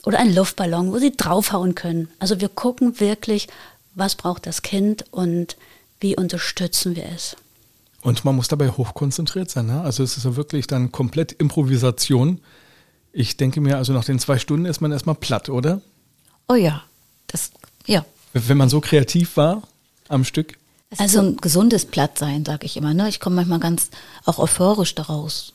Oder 0.04 0.18
einen 0.18 0.34
Luftballon, 0.34 0.92
wo 0.92 0.98
sie 0.98 1.16
draufhauen 1.16 1.74
können. 1.74 2.08
Also 2.18 2.40
wir 2.40 2.48
gucken 2.48 3.00
wirklich, 3.00 3.48
was 3.94 4.14
braucht 4.14 4.46
das 4.46 4.62
Kind 4.62 5.04
und 5.10 5.56
wie 6.00 6.16
unterstützen 6.16 6.96
wir 6.96 7.06
es. 7.06 7.36
Und 8.02 8.24
man 8.26 8.36
muss 8.36 8.48
dabei 8.48 8.68
hochkonzentriert 8.68 9.50
sein. 9.50 9.66
Ne? 9.66 9.80
Also 9.80 10.02
es 10.02 10.18
ist 10.18 10.24
ja 10.24 10.36
wirklich 10.36 10.66
dann 10.66 10.92
komplett 10.92 11.32
Improvisation. 11.32 12.40
Ich 13.12 13.38
denke 13.38 13.62
mir, 13.62 13.78
also 13.78 13.94
nach 13.94 14.04
den 14.04 14.18
zwei 14.18 14.38
Stunden 14.38 14.66
ist 14.66 14.82
man 14.82 14.92
erstmal 14.92 15.14
platt, 15.14 15.48
oder? 15.48 15.80
Oh 16.48 16.54
ja, 16.54 16.82
das, 17.26 17.50
ja. 17.86 18.04
Wenn 18.32 18.56
man 18.56 18.68
so 18.68 18.80
kreativ 18.80 19.36
war 19.36 19.62
am 20.08 20.24
Stück? 20.24 20.58
Also 20.98 21.20
ein 21.20 21.36
gesundes 21.38 21.86
Plattsein, 21.86 22.44
sage 22.44 22.66
ich 22.66 22.76
immer. 22.76 22.94
Ne? 22.94 23.08
Ich 23.08 23.20
komme 23.20 23.36
manchmal 23.36 23.60
ganz 23.60 23.90
auch 24.24 24.38
euphorisch 24.38 24.94
daraus. 24.94 25.52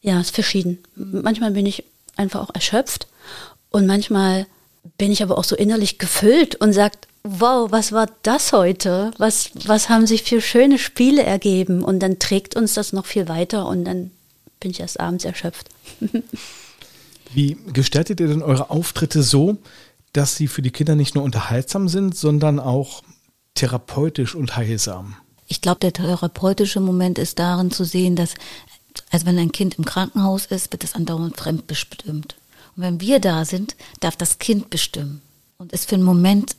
Ja, 0.00 0.20
ist 0.20 0.34
verschieden. 0.34 0.78
Manchmal 0.94 1.52
bin 1.52 1.64
ich 1.64 1.84
einfach 2.16 2.40
auch 2.40 2.54
erschöpft 2.54 3.06
und 3.70 3.86
manchmal 3.86 4.46
bin 4.98 5.12
ich 5.12 5.22
aber 5.22 5.38
auch 5.38 5.44
so 5.44 5.56
innerlich 5.56 5.98
gefüllt 5.98 6.56
und 6.56 6.72
sagt, 6.72 7.06
wow, 7.22 7.70
was 7.70 7.92
war 7.92 8.08
das 8.22 8.52
heute? 8.52 9.12
Was, 9.18 9.50
was 9.64 9.88
haben 9.88 10.06
sich 10.06 10.24
für 10.24 10.40
schöne 10.40 10.78
Spiele 10.78 11.22
ergeben? 11.22 11.84
Und 11.84 12.00
dann 12.00 12.18
trägt 12.18 12.56
uns 12.56 12.74
das 12.74 12.92
noch 12.92 13.06
viel 13.06 13.28
weiter 13.28 13.66
und 13.66 13.84
dann 13.84 14.10
bin 14.60 14.70
ich 14.70 14.80
erst 14.80 15.00
abends 15.00 15.24
erschöpft. 15.24 15.68
Wie 17.34 17.56
gestaltet 17.72 18.20
ihr 18.20 18.28
denn 18.28 18.42
eure 18.42 18.70
Auftritte 18.70 19.22
so, 19.22 19.56
dass 20.12 20.36
sie 20.36 20.48
für 20.48 20.62
die 20.62 20.70
Kinder 20.70 20.94
nicht 20.94 21.14
nur 21.14 21.24
unterhaltsam 21.24 21.88
sind, 21.88 22.16
sondern 22.16 22.60
auch 22.60 23.02
therapeutisch 23.54 24.34
und 24.34 24.56
heilsam? 24.56 25.16
Ich 25.48 25.60
glaube, 25.60 25.80
der 25.80 25.92
therapeutische 25.92 26.80
Moment 26.80 27.18
ist 27.18 27.38
darin 27.38 27.70
zu 27.70 27.84
sehen, 27.84 28.16
dass, 28.16 28.34
also 29.10 29.26
wenn 29.26 29.38
ein 29.38 29.52
Kind 29.52 29.74
im 29.78 29.84
Krankenhaus 29.84 30.46
ist, 30.46 30.72
wird 30.72 30.84
es 30.84 30.94
andauernd 30.94 31.36
fremdbestimmt. 31.36 32.36
Und 32.76 32.82
wenn 32.82 33.00
wir 33.00 33.20
da 33.20 33.44
sind, 33.44 33.76
darf 34.00 34.16
das 34.16 34.38
Kind 34.38 34.70
bestimmen 34.70 35.20
und 35.58 35.72
ist 35.72 35.88
für 35.88 35.96
einen 35.96 36.04
Moment 36.04 36.56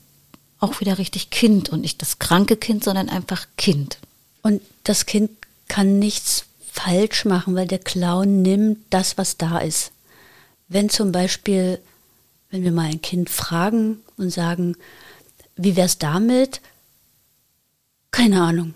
auch 0.60 0.80
wieder 0.80 0.98
richtig 0.98 1.30
Kind 1.30 1.70
und 1.70 1.82
nicht 1.82 2.02
das 2.02 2.20
kranke 2.20 2.56
Kind, 2.56 2.84
sondern 2.84 3.10
einfach 3.10 3.48
Kind. 3.58 3.98
Und 4.44 4.62
das 4.84 5.06
Kind 5.06 5.32
kann 5.68 6.00
nichts 6.00 6.46
falsch 6.72 7.26
machen, 7.26 7.56
weil 7.56 7.68
der 7.68 7.80
Clown 7.80 8.42
nimmt 8.42 8.80
das, 8.90 9.18
was 9.18 9.38
da 9.38 9.60
ist. 9.60 9.92
Wenn 10.68 10.90
zum 10.90 11.12
Beispiel, 11.12 11.80
wenn 12.54 12.64
wir 12.64 12.72
mal 12.72 12.86
ein 12.86 13.02
Kind 13.02 13.32
fragen 13.32 14.04
und 14.16 14.30
sagen, 14.30 14.78
wie 15.56 15.76
wär's 15.76 15.98
damit? 15.98 16.62
Keine 18.12 18.44
Ahnung. 18.44 18.76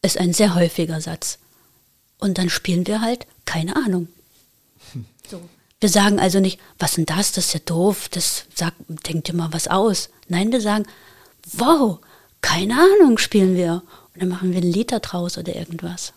Ist 0.00 0.16
ein 0.16 0.32
sehr 0.32 0.54
häufiger 0.54 0.98
Satz. 1.02 1.36
Und 2.16 2.38
dann 2.38 2.48
spielen 2.48 2.86
wir 2.86 3.02
halt, 3.02 3.26
keine 3.44 3.76
Ahnung. 3.76 4.08
So. 5.30 5.40
Wir 5.78 5.88
sagen 5.88 6.18
also 6.18 6.40
nicht, 6.40 6.58
was 6.80 6.94
denn 6.94 7.06
das, 7.06 7.30
das 7.30 7.46
ist 7.46 7.52
ja 7.52 7.60
doof, 7.64 8.08
das 8.08 8.46
sagt, 8.52 8.74
denkt 9.06 9.28
dir 9.28 9.34
mal 9.34 9.52
was 9.52 9.68
aus. 9.68 10.08
Nein, 10.26 10.50
wir 10.50 10.60
sagen, 10.60 10.86
wow, 11.52 12.00
keine 12.40 12.74
Ahnung, 12.74 13.16
spielen 13.16 13.54
wir. 13.54 13.84
Und 14.12 14.22
dann 14.22 14.28
machen 14.28 14.52
wir 14.52 14.60
ein 14.60 14.72
Lied 14.72 14.90
daraus 14.90 15.38
oder 15.38 15.54
irgendwas. 15.54 16.12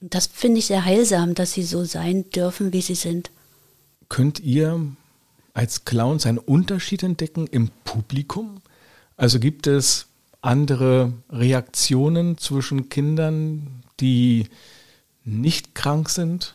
Und 0.00 0.14
das 0.14 0.28
finde 0.28 0.60
ich 0.60 0.66
sehr 0.66 0.86
heilsam, 0.86 1.34
dass 1.34 1.52
sie 1.52 1.62
so 1.62 1.84
sein 1.84 2.30
dürfen, 2.30 2.72
wie 2.72 2.80
sie 2.80 2.94
sind. 2.94 3.30
Könnt 4.08 4.40
ihr 4.40 4.80
als 5.54 5.84
Clowns 5.84 6.26
einen 6.26 6.38
Unterschied 6.38 7.02
entdecken 7.02 7.46
im 7.46 7.70
Publikum? 7.84 8.60
Also 9.16 9.38
gibt 9.38 9.66
es 9.66 10.06
andere 10.42 11.12
Reaktionen 11.30 12.36
zwischen 12.36 12.88
Kindern, 12.90 13.82
die 14.00 14.48
nicht 15.24 15.74
krank 15.74 16.10
sind 16.10 16.54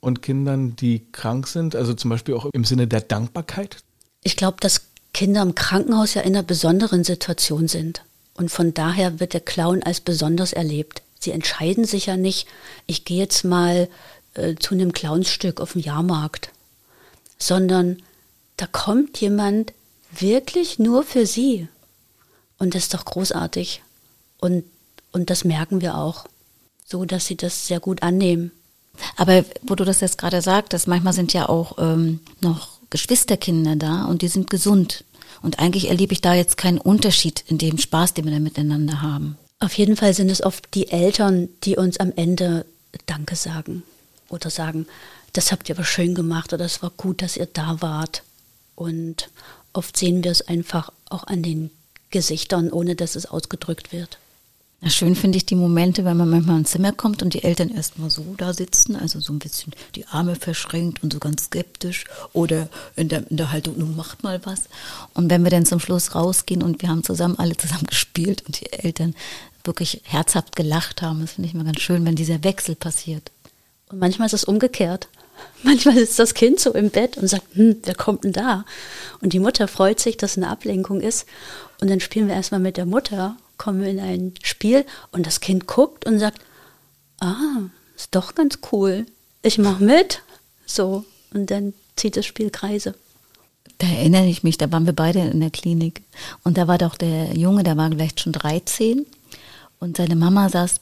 und 0.00 0.22
Kindern, 0.22 0.76
die 0.76 1.02
krank 1.12 1.48
sind? 1.48 1.76
Also 1.76 1.92
zum 1.92 2.08
Beispiel 2.08 2.34
auch 2.34 2.46
im 2.52 2.64
Sinne 2.64 2.86
der 2.86 3.02
Dankbarkeit? 3.02 3.78
Ich 4.22 4.36
glaube, 4.36 4.58
dass 4.60 4.86
Kinder 5.12 5.42
im 5.42 5.54
Krankenhaus 5.54 6.14
ja 6.14 6.22
in 6.22 6.34
einer 6.34 6.44
besonderen 6.44 7.04
Situation 7.04 7.68
sind. 7.68 8.04
Und 8.34 8.50
von 8.50 8.72
daher 8.72 9.20
wird 9.20 9.34
der 9.34 9.40
Clown 9.40 9.82
als 9.82 10.00
besonders 10.00 10.52
erlebt. 10.52 11.02
Sie 11.18 11.32
entscheiden 11.32 11.84
sich 11.84 12.06
ja 12.06 12.16
nicht, 12.16 12.46
ich 12.86 13.04
gehe 13.04 13.18
jetzt 13.18 13.44
mal 13.44 13.88
äh, 14.34 14.54
zu 14.54 14.74
einem 14.74 14.92
Clownsstück 14.92 15.60
auf 15.60 15.72
dem 15.72 15.82
Jahrmarkt, 15.82 16.50
sondern 17.38 18.00
da 18.60 18.66
kommt 18.66 19.20
jemand 19.20 19.72
wirklich 20.10 20.78
nur 20.78 21.02
für 21.02 21.26
sie. 21.26 21.68
Und 22.58 22.74
das 22.74 22.84
ist 22.84 22.94
doch 22.94 23.04
großartig. 23.04 23.82
Und, 24.38 24.64
und 25.12 25.30
das 25.30 25.44
merken 25.44 25.80
wir 25.80 25.96
auch, 25.96 26.26
so 26.84 27.04
dass 27.04 27.26
sie 27.26 27.36
das 27.36 27.66
sehr 27.66 27.80
gut 27.80 28.02
annehmen. 28.02 28.50
Aber 29.16 29.44
wo 29.62 29.74
du 29.74 29.84
das 29.84 30.00
jetzt 30.00 30.18
gerade 30.18 30.42
sagtest, 30.42 30.88
manchmal 30.88 31.12
sind 31.12 31.32
ja 31.32 31.48
auch 31.48 31.78
ähm, 31.78 32.20
noch 32.40 32.80
Geschwisterkinder 32.90 33.76
da 33.76 34.04
und 34.04 34.22
die 34.22 34.28
sind 34.28 34.50
gesund. 34.50 35.04
Und 35.42 35.58
eigentlich 35.58 35.88
erlebe 35.88 36.12
ich 36.12 36.20
da 36.20 36.34
jetzt 36.34 36.56
keinen 36.56 36.78
Unterschied 36.78 37.44
in 37.46 37.56
dem 37.56 37.78
Spaß, 37.78 38.14
den 38.14 38.26
wir 38.26 38.32
da 38.32 38.40
miteinander 38.40 39.00
haben. 39.00 39.38
Auf 39.58 39.72
jeden 39.78 39.96
Fall 39.96 40.12
sind 40.12 40.30
es 40.30 40.42
oft 40.42 40.74
die 40.74 40.90
Eltern, 40.90 41.48
die 41.64 41.76
uns 41.76 41.98
am 41.98 42.12
Ende 42.14 42.66
Danke 43.06 43.36
sagen 43.36 43.84
oder 44.28 44.50
sagen, 44.50 44.86
das 45.32 45.52
habt 45.52 45.68
ihr 45.68 45.76
aber 45.76 45.84
schön 45.84 46.14
gemacht 46.14 46.52
oder 46.52 46.64
es 46.64 46.82
war 46.82 46.90
gut, 46.90 47.22
dass 47.22 47.36
ihr 47.36 47.46
da 47.46 47.80
wart. 47.80 48.22
Und 48.80 49.28
oft 49.74 49.94
sehen 49.94 50.24
wir 50.24 50.30
es 50.30 50.40
einfach 50.40 50.90
auch 51.10 51.24
an 51.24 51.42
den 51.42 51.70
Gesichtern, 52.08 52.72
ohne 52.72 52.96
dass 52.96 53.14
es 53.14 53.26
ausgedrückt 53.26 53.92
wird. 53.92 54.16
Na, 54.80 54.88
schön 54.88 55.14
finde 55.14 55.36
ich 55.36 55.44
die 55.44 55.54
Momente, 55.54 56.06
wenn 56.06 56.16
man 56.16 56.30
manchmal 56.30 56.60
ins 56.60 56.70
Zimmer 56.70 56.92
kommt 56.92 57.22
und 57.22 57.34
die 57.34 57.44
Eltern 57.44 57.68
erstmal 57.68 58.08
so 58.08 58.24
da 58.38 58.54
sitzen, 58.54 58.96
also 58.96 59.20
so 59.20 59.34
ein 59.34 59.38
bisschen 59.38 59.74
die 59.96 60.06
Arme 60.06 60.34
verschränkt 60.34 61.02
und 61.02 61.12
so 61.12 61.18
ganz 61.18 61.44
skeptisch 61.44 62.06
oder 62.32 62.70
in 62.96 63.10
der, 63.10 63.30
in 63.30 63.36
der 63.36 63.52
Haltung, 63.52 63.76
nun 63.76 63.96
macht 63.96 64.22
mal 64.22 64.40
was. 64.46 64.62
Und 65.12 65.28
wenn 65.28 65.44
wir 65.44 65.50
dann 65.50 65.66
zum 65.66 65.78
Schluss 65.78 66.14
rausgehen 66.14 66.62
und 66.62 66.80
wir 66.80 66.88
haben 66.88 67.04
zusammen, 67.04 67.38
alle 67.38 67.58
zusammen 67.58 67.86
gespielt 67.86 68.44
und 68.46 68.62
die 68.62 68.72
Eltern 68.72 69.14
wirklich 69.62 70.00
herzhaft 70.04 70.56
gelacht 70.56 71.02
haben, 71.02 71.20
das 71.20 71.32
finde 71.32 71.48
ich 71.48 71.54
mal 71.54 71.64
ganz 71.64 71.80
schön, 71.80 72.06
wenn 72.06 72.16
dieser 72.16 72.42
Wechsel 72.44 72.76
passiert. 72.76 73.30
Und 73.90 73.98
manchmal 73.98 74.24
ist 74.24 74.32
es 74.32 74.44
umgekehrt. 74.44 75.10
Manchmal 75.62 75.96
sitzt 75.96 76.18
das 76.18 76.34
Kind 76.34 76.60
so 76.60 76.72
im 76.72 76.90
Bett 76.90 77.16
und 77.18 77.28
sagt, 77.28 77.44
hm, 77.54 77.76
wer 77.84 77.94
kommt 77.94 78.24
denn 78.24 78.32
da? 78.32 78.64
Und 79.20 79.32
die 79.32 79.40
Mutter 79.40 79.68
freut 79.68 80.00
sich, 80.00 80.16
dass 80.16 80.36
eine 80.36 80.48
Ablenkung 80.48 81.00
ist. 81.00 81.26
Und 81.80 81.90
dann 81.90 82.00
spielen 82.00 82.28
wir 82.28 82.34
erstmal 82.34 82.60
mit 82.60 82.76
der 82.76 82.86
Mutter 82.86 83.36
kommen 83.60 83.82
wir 83.82 83.90
in 83.90 84.00
ein 84.00 84.32
Spiel 84.42 84.86
und 85.12 85.26
das 85.26 85.40
Kind 85.40 85.66
guckt 85.66 86.06
und 86.06 86.18
sagt, 86.18 86.40
ah, 87.20 87.60
ist 87.94 88.14
doch 88.14 88.34
ganz 88.34 88.58
cool. 88.72 89.04
Ich 89.42 89.58
mache 89.58 89.84
mit. 89.84 90.22
So. 90.64 91.04
Und 91.34 91.50
dann 91.50 91.74
zieht 91.94 92.16
das 92.16 92.24
Spiel 92.24 92.48
Kreise. 92.48 92.94
Da 93.76 93.86
erinnere 93.86 94.26
ich 94.26 94.42
mich, 94.42 94.56
da 94.56 94.72
waren 94.72 94.86
wir 94.86 94.94
beide 94.94 95.20
in 95.20 95.40
der 95.40 95.50
Klinik. 95.50 96.02
Und 96.42 96.56
da 96.56 96.68
war 96.68 96.78
doch 96.78 96.96
der 96.96 97.36
Junge, 97.36 97.62
der 97.62 97.76
war 97.76 97.90
vielleicht 97.90 98.20
schon 98.20 98.32
13. 98.32 99.04
Und 99.78 99.98
seine 99.98 100.16
Mama 100.16 100.48
saß 100.48 100.80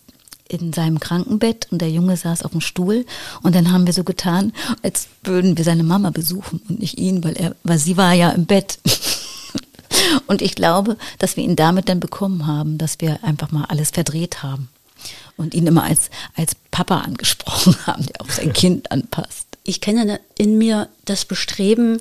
in 0.48 0.72
seinem 0.72 0.98
Krankenbett 0.98 1.68
und 1.70 1.80
der 1.80 1.90
Junge 1.90 2.16
saß 2.16 2.42
auf 2.42 2.52
dem 2.52 2.60
Stuhl. 2.60 3.04
Und 3.42 3.54
dann 3.54 3.70
haben 3.70 3.86
wir 3.86 3.92
so 3.92 4.04
getan, 4.04 4.52
als 4.82 5.08
würden 5.22 5.56
wir 5.56 5.64
seine 5.64 5.84
Mama 5.84 6.10
besuchen 6.10 6.60
und 6.68 6.80
nicht 6.80 6.98
ihn, 6.98 7.22
weil 7.22 7.36
er, 7.36 7.54
weil 7.62 7.78
sie 7.78 7.96
war 7.96 8.12
ja 8.14 8.30
im 8.30 8.46
Bett. 8.46 8.78
Und 10.26 10.42
ich 10.42 10.54
glaube, 10.54 10.96
dass 11.18 11.36
wir 11.36 11.44
ihn 11.44 11.56
damit 11.56 11.88
dann 11.88 11.98
bekommen 11.98 12.46
haben, 12.46 12.78
dass 12.78 13.00
wir 13.00 13.24
einfach 13.24 13.50
mal 13.50 13.64
alles 13.64 13.90
verdreht 13.90 14.42
haben 14.42 14.68
und 15.36 15.54
ihn 15.54 15.66
immer 15.66 15.84
als, 15.84 16.10
als 16.34 16.54
Papa 16.70 16.98
angesprochen 16.98 17.74
haben, 17.86 18.04
der 18.04 18.20
auf 18.20 18.32
sein 18.32 18.52
Kind 18.52 18.92
anpasst. 18.92 19.46
Ich 19.64 19.80
kenne 19.80 20.20
in 20.36 20.58
mir 20.58 20.88
das 21.04 21.24
Bestreben, 21.24 22.00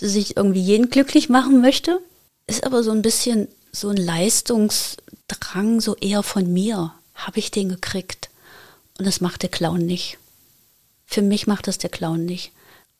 dass 0.00 0.14
ich 0.14 0.36
irgendwie 0.36 0.62
jeden 0.62 0.88
glücklich 0.88 1.28
machen 1.28 1.60
möchte, 1.60 2.00
ist 2.46 2.64
aber 2.64 2.82
so 2.82 2.92
ein 2.92 3.02
bisschen 3.02 3.48
so 3.72 3.88
ein 3.88 3.96
Leistungsdrang, 3.96 5.80
so 5.80 5.96
eher 5.96 6.22
von 6.22 6.50
mir. 6.52 6.92
Habe 7.22 7.38
ich 7.38 7.50
den 7.50 7.68
gekriegt? 7.68 8.30
Und 8.98 9.06
das 9.06 9.20
macht 9.20 9.42
der 9.42 9.48
Clown 9.48 9.86
nicht. 9.86 10.18
Für 11.06 11.22
mich 11.22 11.46
macht 11.46 11.66
das 11.66 11.78
der 11.78 11.90
Clown 11.90 12.24
nicht. 12.24 12.52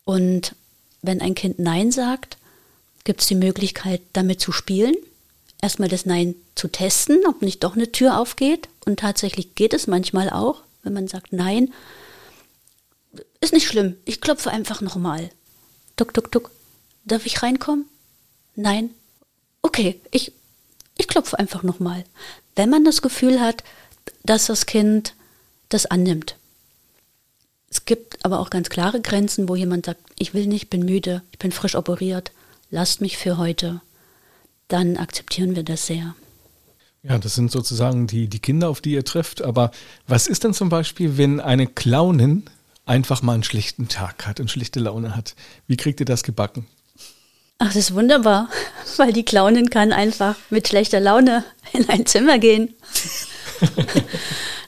Und 0.04 0.54
wenn 1.02 1.20
ein 1.20 1.34
Kind 1.34 1.58
Nein 1.58 1.90
sagt, 1.90 2.36
gibt 3.04 3.20
es 3.20 3.26
die 3.26 3.34
Möglichkeit, 3.34 4.00
damit 4.12 4.40
zu 4.40 4.52
spielen. 4.52 4.94
Erstmal 5.60 5.88
das 5.88 6.06
Nein 6.06 6.34
zu 6.54 6.68
testen, 6.68 7.20
ob 7.26 7.42
nicht 7.42 7.64
doch 7.64 7.74
eine 7.74 7.90
Tür 7.90 8.18
aufgeht. 8.18 8.68
Und 8.84 9.00
tatsächlich 9.00 9.54
geht 9.54 9.74
es 9.74 9.86
manchmal 9.86 10.30
auch, 10.30 10.62
wenn 10.82 10.92
man 10.92 11.08
sagt 11.08 11.32
Nein. 11.32 11.72
Ist 13.40 13.52
nicht 13.52 13.66
schlimm, 13.66 13.96
ich 14.04 14.20
klopfe 14.20 14.50
einfach 14.50 14.80
nochmal. 14.80 15.30
Duck, 15.96 16.14
duck, 16.14 16.30
duck. 16.30 16.50
Darf 17.04 17.26
ich 17.26 17.42
reinkommen? 17.42 17.86
Nein. 18.54 18.90
Okay, 19.62 20.00
ich, 20.10 20.32
ich 20.96 21.08
klopfe 21.08 21.38
einfach 21.38 21.62
nochmal. 21.62 22.04
Wenn 22.54 22.70
man 22.70 22.84
das 22.84 23.02
Gefühl 23.02 23.40
hat, 23.40 23.64
dass 24.24 24.46
das 24.46 24.66
Kind 24.66 25.14
das 25.68 25.86
annimmt. 25.86 26.36
Es 27.70 27.84
gibt 27.84 28.24
aber 28.24 28.40
auch 28.40 28.50
ganz 28.50 28.68
klare 28.68 29.00
Grenzen, 29.00 29.48
wo 29.48 29.56
jemand 29.56 29.86
sagt, 29.86 30.00
ich 30.18 30.34
will 30.34 30.46
nicht, 30.46 30.68
bin 30.68 30.84
müde, 30.84 31.22
ich 31.32 31.38
bin 31.38 31.52
frisch 31.52 31.74
operiert 31.74 32.32
lasst 32.72 33.00
mich 33.00 33.18
für 33.18 33.38
heute, 33.38 33.80
dann 34.66 34.96
akzeptieren 34.96 35.54
wir 35.54 35.62
das 35.62 35.86
sehr. 35.86 36.16
Ja, 37.04 37.18
das 37.18 37.34
sind 37.34 37.52
sozusagen 37.52 38.06
die, 38.06 38.26
die 38.28 38.38
Kinder, 38.38 38.68
auf 38.68 38.80
die 38.80 38.92
ihr 38.92 39.04
trefft. 39.04 39.42
Aber 39.42 39.70
was 40.08 40.26
ist 40.26 40.42
denn 40.44 40.54
zum 40.54 40.68
Beispiel, 40.68 41.16
wenn 41.18 41.40
eine 41.40 41.66
Clownin 41.66 42.44
einfach 42.86 43.22
mal 43.22 43.34
einen 43.34 43.42
schlechten 43.42 43.88
Tag 43.88 44.26
hat 44.26 44.40
und 44.40 44.50
schlechte 44.50 44.80
Laune 44.80 45.14
hat? 45.14 45.34
Wie 45.66 45.76
kriegt 45.76 46.00
ihr 46.00 46.06
das 46.06 46.22
gebacken? 46.22 46.66
Ach, 47.58 47.66
das 47.66 47.76
ist 47.76 47.94
wunderbar, 47.94 48.48
weil 48.96 49.12
die 49.12 49.24
Clownin 49.24 49.68
kann 49.68 49.92
einfach 49.92 50.36
mit 50.50 50.68
schlechter 50.68 51.00
Laune 51.00 51.44
in 51.72 51.88
ein 51.88 52.06
Zimmer 52.06 52.38
gehen. 52.38 52.74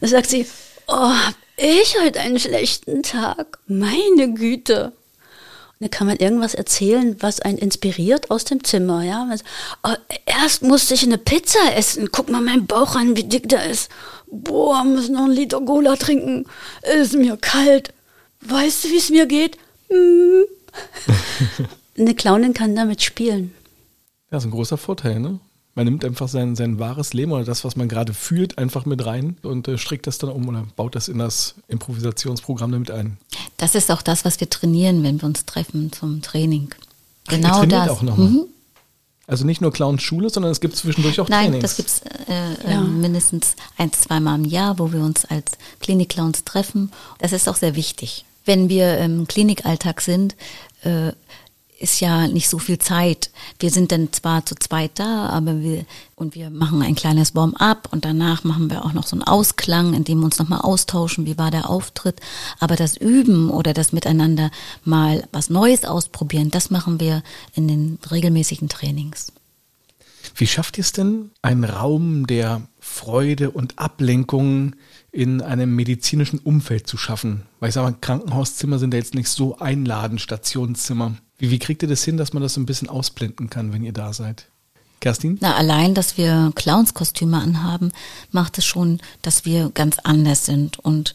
Da 0.00 0.06
sagt 0.06 0.30
sie, 0.30 0.46
oh, 0.86 1.12
ich 1.56 1.96
heute 2.02 2.20
einen 2.20 2.38
schlechten 2.38 3.02
Tag. 3.02 3.58
Meine 3.66 4.34
Güte. 4.34 4.92
Da 5.80 5.88
kann 5.88 6.06
man 6.06 6.16
irgendwas 6.16 6.54
erzählen, 6.54 7.16
was 7.20 7.40
einen 7.40 7.58
inspiriert 7.58 8.30
aus 8.30 8.44
dem 8.44 8.64
Zimmer. 8.64 9.02
Ja? 9.02 9.28
Oh, 9.82 9.94
erst 10.24 10.62
musste 10.62 10.94
ich 10.94 11.02
eine 11.02 11.18
Pizza 11.18 11.58
essen. 11.76 12.10
Guck 12.10 12.30
mal 12.30 12.40
meinen 12.40 12.66
Bauch 12.66 12.96
an, 12.96 13.16
wie 13.16 13.24
dick 13.24 13.48
der 13.48 13.68
ist. 13.68 13.90
Boah, 14.30 14.82
muss 14.84 15.08
noch 15.08 15.24
ein 15.24 15.30
Liter 15.30 15.60
Cola 15.60 15.96
trinken. 15.96 16.46
Ist 16.82 17.14
mir 17.14 17.36
kalt. 17.36 17.92
weißt 18.40 18.84
du, 18.84 18.88
wie 18.90 18.96
es 18.96 19.10
mir 19.10 19.26
geht? 19.26 19.58
Hm. 19.90 20.44
Eine 21.98 22.14
Clownin 22.14 22.54
kann 22.54 22.74
damit 22.74 23.02
spielen. 23.02 23.54
Ja, 24.30 24.38
ist 24.38 24.44
ein 24.44 24.50
großer 24.50 24.78
Vorteil, 24.78 25.20
ne? 25.20 25.38
Man 25.75 25.87
nimmt 25.87 26.04
einfach 26.04 26.28
sein, 26.28 26.54
sein 26.54 26.78
wahres 26.78 27.14
Leben 27.14 27.33
oder 27.33 27.45
das, 27.45 27.64
was 27.64 27.75
man 27.75 27.88
gerade 27.88 28.14
fühlt, 28.14 28.59
einfach 28.59 28.87
mit 28.87 29.04
rein 29.04 29.37
und 29.43 29.66
äh, 29.66 29.76
strickt 29.76 30.07
das 30.07 30.19
dann 30.19 30.31
um 30.31 30.49
oder 30.49 30.64
baut 30.76 30.95
das 30.95 31.09
in 31.09 31.19
das 31.19 31.54
Improvisationsprogramm 31.66 32.71
damit 32.71 32.90
ein. 32.93 33.19
Das 33.57 33.75
ist 33.75 33.90
auch 33.90 34.02
das, 34.02 34.25
was 34.25 34.38
wir 34.38 34.49
trainieren, 34.49 35.02
wenn 35.02 35.21
wir 35.21 35.26
uns 35.26 35.45
treffen 35.47 35.90
zum 35.93 36.23
Training. 36.23 36.73
Genau 37.28 37.62
Ach, 37.62 37.66
das. 37.66 37.88
Auch 37.88 38.02
noch 38.02 38.16
mal. 38.16 38.28
Mhm. 38.28 38.47
Also 39.26 39.47
nicht 39.47 39.62
nur 39.62 39.73
Clowns-Schule, 39.73 40.28
sondern 40.28 40.52
es 40.52 40.61
gibt 40.61 40.76
zwischendurch 40.76 41.19
auch 41.19 41.28
Nein, 41.28 41.47
Trainings. 41.52 41.62
das 41.62 41.76
gibt 41.76 41.88
es 41.88 42.02
äh, 42.28 42.71
ja. 42.71 42.81
äh, 42.81 42.85
mindestens 42.85 43.57
ein, 43.78 43.90
zweimal 43.93 44.38
im 44.38 44.45
Jahr, 44.45 44.78
wo 44.78 44.93
wir 44.93 45.00
uns 45.00 45.25
als 45.25 45.52
Klinik-Clowns 45.81 46.45
treffen. 46.45 46.93
Das 47.19 47.33
ist 47.33 47.49
auch 47.49 47.57
sehr 47.57 47.75
wichtig. 47.75 48.26
Wenn 48.45 48.69
wir 48.69 48.99
im 48.99 49.26
Klinikalltag 49.26 50.02
sind, 50.02 50.37
äh, 50.83 51.12
ist 51.84 52.00
ja 52.00 52.26
nicht 52.26 52.48
so 52.48 52.58
viel 52.58 52.78
Zeit. 52.78 53.30
Wir 53.60 53.70
sind 53.70 53.92
dann 53.92 54.12
zwar 54.12 54.44
zu 54.44 54.54
zweit 54.54 54.98
da, 54.98 55.26
aber 55.28 55.60
wir 55.60 55.84
und 56.16 56.34
wir 56.34 56.48
machen 56.48 56.80
ein 56.80 56.94
kleines 56.94 57.34
Warm-up 57.34 57.88
und 57.92 58.04
danach 58.04 58.42
machen 58.42 58.70
wir 58.70 58.84
auch 58.84 58.94
noch 58.94 59.06
so 59.06 59.16
einen 59.16 59.22
Ausklang, 59.22 59.92
in 59.92 60.04
dem 60.04 60.20
wir 60.20 60.24
uns 60.24 60.38
nochmal 60.38 60.62
austauschen, 60.62 61.26
wie 61.26 61.36
war 61.36 61.50
der 61.50 61.68
Auftritt. 61.68 62.20
Aber 62.58 62.74
das 62.74 62.96
Üben 62.96 63.50
oder 63.50 63.74
das 63.74 63.92
Miteinander 63.92 64.50
mal 64.84 65.28
was 65.30 65.50
Neues 65.50 65.84
ausprobieren, 65.84 66.50
das 66.50 66.70
machen 66.70 67.00
wir 67.00 67.22
in 67.54 67.68
den 67.68 67.98
regelmäßigen 68.10 68.68
Trainings. 68.68 69.32
Wie 70.34 70.46
schafft 70.46 70.78
ihr 70.78 70.82
es 70.82 70.92
denn, 70.92 71.30
einen 71.42 71.64
Raum 71.64 72.26
der 72.26 72.62
Freude 72.80 73.50
und 73.50 73.78
Ablenkung 73.78 74.74
in 75.14 75.40
einem 75.40 75.75
medizinischen 75.75 76.40
Umfeld 76.40 76.87
zu 76.87 76.97
schaffen? 76.97 77.42
Weil 77.61 77.68
ich 77.68 77.75
sage 77.75 77.90
mal, 77.90 77.97
Krankenhauszimmer 78.00 78.78
sind 78.78 78.92
ja 78.92 78.99
jetzt 78.99 79.14
nicht 79.14 79.28
so 79.28 79.59
einladend, 79.59 80.21
Stationszimmer. 80.21 81.16
Wie, 81.38 81.50
wie 81.50 81.59
kriegt 81.59 81.83
ihr 81.83 81.88
das 81.88 82.04
hin, 82.04 82.16
dass 82.16 82.33
man 82.33 82.42
das 82.42 82.54
so 82.54 82.61
ein 82.61 82.66
bisschen 82.66 82.88
ausblenden 82.88 83.49
kann, 83.49 83.73
wenn 83.73 83.85
ihr 83.85 83.92
da 83.92 84.12
seid? 84.12 84.49
Kerstin? 85.00 85.38
Na, 85.40 85.54
allein, 85.54 85.94
dass 85.94 86.16
wir 86.16 86.50
Clownskostüme 86.54 87.38
anhaben, 87.38 87.92
macht 88.33 88.59
es 88.59 88.64
schon, 88.64 89.00
dass 89.23 89.44
wir 89.44 89.71
ganz 89.71 89.99
anders 90.02 90.47
sind 90.47 90.78
und 90.78 91.14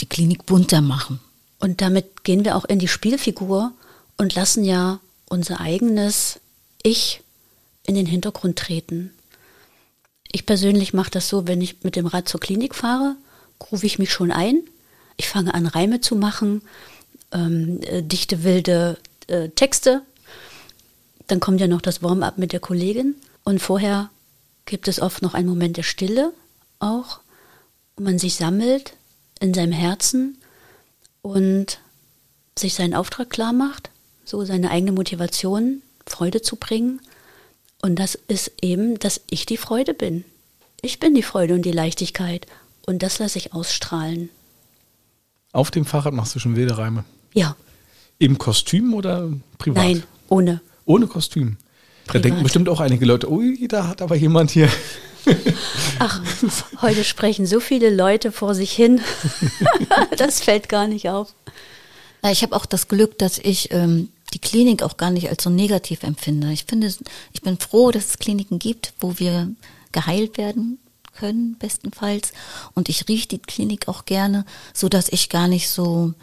die 0.00 0.06
Klinik 0.06 0.46
bunter 0.46 0.80
machen. 0.80 1.20
Und 1.58 1.80
damit 1.80 2.24
gehen 2.24 2.44
wir 2.44 2.56
auch 2.56 2.64
in 2.64 2.78
die 2.78 2.88
Spielfigur 2.88 3.72
und 4.16 4.34
lassen 4.34 4.64
ja 4.64 5.00
unser 5.28 5.60
eigenes 5.60 6.40
Ich 6.82 7.22
in 7.82 7.94
den 7.94 8.06
Hintergrund 8.06 8.58
treten. 8.58 9.10
Ich 10.32 10.46
persönlich 10.46 10.94
mache 10.94 11.10
das 11.10 11.28
so, 11.28 11.46
wenn 11.46 11.60
ich 11.60 11.82
mit 11.82 11.96
dem 11.96 12.06
Rad 12.06 12.28
zur 12.28 12.40
Klinik 12.40 12.74
fahre, 12.74 13.16
rufe 13.70 13.86
ich 13.86 13.98
mich 13.98 14.12
schon 14.12 14.30
ein. 14.30 14.62
Ich 15.16 15.28
fange 15.28 15.54
an, 15.54 15.66
Reime 15.66 16.00
zu 16.00 16.16
machen, 16.16 16.62
ähm, 17.32 17.80
äh, 17.82 18.02
dichte 18.02 18.44
wilde 18.44 18.98
äh, 19.26 19.48
Texte. 19.50 20.02
Dann 21.26 21.40
kommt 21.40 21.60
ja 21.60 21.68
noch 21.68 21.80
das 21.80 22.02
Warm-up 22.02 22.38
mit 22.38 22.52
der 22.52 22.60
Kollegin. 22.60 23.14
Und 23.44 23.60
vorher 23.60 24.10
gibt 24.66 24.88
es 24.88 25.00
oft 25.00 25.22
noch 25.22 25.34
einen 25.34 25.48
Moment 25.48 25.76
der 25.76 25.82
Stille 25.82 26.32
auch, 26.78 27.20
wo 27.96 28.04
man 28.04 28.18
sich 28.18 28.36
sammelt 28.36 28.94
in 29.40 29.54
seinem 29.54 29.72
Herzen 29.72 30.38
und 31.22 31.78
sich 32.58 32.74
seinen 32.74 32.94
Auftrag 32.94 33.30
klar 33.30 33.52
macht, 33.52 33.90
so 34.24 34.44
seine 34.44 34.70
eigene 34.70 34.92
Motivation, 34.92 35.82
Freude 36.06 36.42
zu 36.42 36.56
bringen. 36.56 37.00
Und 37.82 37.98
das 37.98 38.14
ist 38.28 38.52
eben, 38.62 38.98
dass 38.98 39.20
ich 39.28 39.46
die 39.46 39.56
Freude 39.56 39.94
bin. 39.94 40.24
Ich 40.80 41.00
bin 41.00 41.14
die 41.14 41.22
Freude 41.22 41.54
und 41.54 41.62
die 41.62 41.72
Leichtigkeit. 41.72 42.46
Und 42.86 43.02
das 43.02 43.18
lasse 43.18 43.38
ich 43.38 43.52
ausstrahlen. 43.52 44.28
Auf 45.52 45.70
dem 45.70 45.84
Fahrrad 45.84 46.14
machst 46.14 46.34
du 46.34 46.38
schon 46.38 46.56
wilde 46.56 46.76
Reime? 46.76 47.04
Ja. 47.32 47.56
Im 48.18 48.38
Kostüm 48.38 48.94
oder 48.94 49.30
privat? 49.58 49.84
Nein, 49.84 50.02
ohne. 50.28 50.60
Ohne 50.84 51.06
Kostüm. 51.06 51.56
Privat. 52.06 52.14
Da 52.14 52.18
denken 52.18 52.42
bestimmt 52.42 52.68
auch 52.68 52.80
einige 52.80 53.06
Leute, 53.06 53.30
ui, 53.30 53.66
da 53.68 53.88
hat 53.88 54.02
aber 54.02 54.16
jemand 54.16 54.50
hier. 54.50 54.68
Ach, 55.98 56.20
heute 56.82 57.04
sprechen 57.04 57.46
so 57.46 57.60
viele 57.60 57.94
Leute 57.94 58.30
vor 58.30 58.54
sich 58.54 58.72
hin. 58.72 59.00
das 60.18 60.40
fällt 60.40 60.68
gar 60.68 60.86
nicht 60.86 61.08
auf. 61.08 61.34
Ich 62.30 62.42
habe 62.42 62.54
auch 62.56 62.66
das 62.66 62.88
Glück, 62.88 63.18
dass 63.18 63.38
ich 63.38 63.72
ähm, 63.72 64.08
die 64.34 64.38
Klinik 64.38 64.82
auch 64.82 64.96
gar 64.96 65.10
nicht 65.10 65.30
als 65.30 65.42
so 65.42 65.50
negativ 65.50 66.02
empfinde. 66.02 66.52
Ich 66.52 66.64
finde, 66.64 66.92
ich 67.32 67.42
bin 67.42 67.58
froh, 67.58 67.90
dass 67.90 68.06
es 68.06 68.18
Kliniken 68.18 68.58
gibt, 68.58 68.92
wo 69.00 69.18
wir 69.18 69.48
geheilt 69.92 70.36
werden 70.36 70.78
können, 71.14 71.56
bestenfalls. 71.58 72.32
Und 72.74 72.88
ich 72.88 73.08
rieche 73.08 73.28
die 73.28 73.38
Klinik 73.38 73.88
auch 73.88 74.04
gerne, 74.04 74.44
so 74.72 74.88
dass 74.88 75.08
ich 75.08 75.28
gar 75.28 75.48
nicht 75.48 75.68
so 75.68 76.14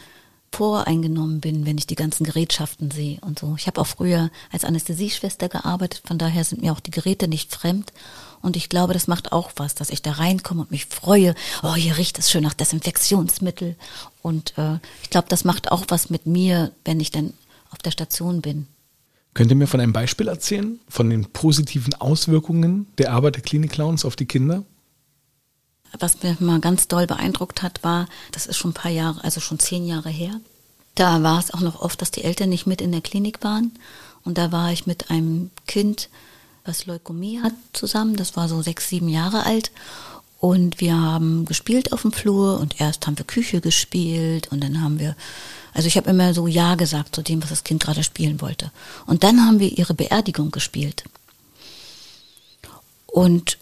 voreingenommen 0.51 1.39
bin, 1.39 1.65
wenn 1.65 1.77
ich 1.77 1.87
die 1.87 1.95
ganzen 1.95 2.25
Gerätschaften 2.25 2.91
sehe 2.91 3.19
und 3.21 3.39
so. 3.39 3.55
Ich 3.57 3.67
habe 3.67 3.79
auch 3.79 3.87
früher 3.87 4.29
als 4.51 4.65
Anästhesieschwester 4.65 5.47
gearbeitet, 5.49 6.03
von 6.05 6.17
daher 6.17 6.43
sind 6.43 6.61
mir 6.61 6.73
auch 6.73 6.81
die 6.81 6.91
Geräte 6.91 7.27
nicht 7.27 7.53
fremd. 7.53 7.93
Und 8.41 8.57
ich 8.57 8.69
glaube, 8.69 8.93
das 8.93 9.07
macht 9.07 9.31
auch 9.31 9.51
was, 9.55 9.75
dass 9.75 9.91
ich 9.91 10.01
da 10.01 10.13
reinkomme 10.13 10.61
und 10.61 10.71
mich 10.71 10.87
freue. 10.87 11.35
Oh, 11.63 11.75
hier 11.75 11.97
riecht 11.97 12.19
es 12.19 12.31
schön 12.31 12.43
nach 12.43 12.55
Desinfektionsmittel. 12.55 13.75
Und 14.21 14.57
äh, 14.57 14.79
ich 15.03 15.09
glaube, 15.09 15.27
das 15.29 15.45
macht 15.45 15.71
auch 15.71 15.85
was 15.89 16.09
mit 16.09 16.25
mir, 16.25 16.71
wenn 16.83 16.99
ich 16.99 17.11
dann 17.11 17.33
auf 17.69 17.77
der 17.79 17.91
Station 17.91 18.41
bin. 18.41 18.67
Könnt 19.33 19.51
ihr 19.51 19.55
mir 19.55 19.67
von 19.67 19.79
einem 19.79 19.93
Beispiel 19.93 20.27
erzählen, 20.27 20.79
von 20.89 21.09
den 21.09 21.25
positiven 21.25 21.93
Auswirkungen 21.93 22.87
der 22.97 23.13
Arbeit 23.13 23.35
der 23.35 23.43
Klinik-Clowns 23.43 24.03
auf 24.03 24.17
die 24.17 24.25
Kinder? 24.25 24.63
Was 25.99 26.23
mir 26.23 26.37
mal 26.39 26.59
ganz 26.59 26.87
doll 26.87 27.07
beeindruckt 27.07 27.61
hat, 27.61 27.83
war, 27.83 28.07
das 28.31 28.45
ist 28.45 28.57
schon 28.57 28.71
ein 28.71 28.75
paar 28.75 28.91
Jahre, 28.91 29.23
also 29.23 29.39
schon 29.41 29.59
zehn 29.59 29.85
Jahre 29.85 30.09
her. 30.09 30.39
Da 30.95 31.21
war 31.23 31.39
es 31.39 31.53
auch 31.53 31.61
noch 31.61 31.81
oft, 31.81 32.01
dass 32.01 32.11
die 32.11 32.23
Eltern 32.23 32.49
nicht 32.49 32.65
mit 32.65 32.81
in 32.81 32.91
der 32.91 33.01
Klinik 33.01 33.43
waren. 33.43 33.71
Und 34.23 34.37
da 34.37 34.51
war 34.51 34.71
ich 34.71 34.87
mit 34.87 35.09
einem 35.09 35.51
Kind, 35.67 36.09
was 36.65 36.85
Leukämie 36.85 37.41
hat, 37.41 37.53
zusammen. 37.73 38.15
Das 38.15 38.35
war 38.35 38.47
so 38.47 38.61
sechs, 38.61 38.89
sieben 38.89 39.09
Jahre 39.09 39.45
alt. 39.45 39.71
Und 40.39 40.79
wir 40.81 40.99
haben 40.99 41.45
gespielt 41.45 41.93
auf 41.93 42.01
dem 42.01 42.11
Flur 42.11 42.59
und 42.59 42.81
erst 42.81 43.05
haben 43.05 43.17
wir 43.17 43.25
Küche 43.25 43.61
gespielt 43.61 44.51
und 44.51 44.63
dann 44.63 44.81
haben 44.81 44.97
wir, 44.97 45.15
also 45.71 45.87
ich 45.87 45.97
habe 45.97 46.09
immer 46.09 46.33
so 46.33 46.47
Ja 46.47 46.73
gesagt 46.73 47.15
zu 47.15 47.21
dem, 47.21 47.43
was 47.43 47.49
das 47.49 47.63
Kind 47.63 47.83
gerade 47.83 48.03
spielen 48.03 48.41
wollte. 48.41 48.71
Und 49.05 49.23
dann 49.23 49.45
haben 49.45 49.59
wir 49.59 49.77
ihre 49.77 49.93
Beerdigung 49.93 50.49
gespielt. 50.49 51.03
Und 53.05 53.59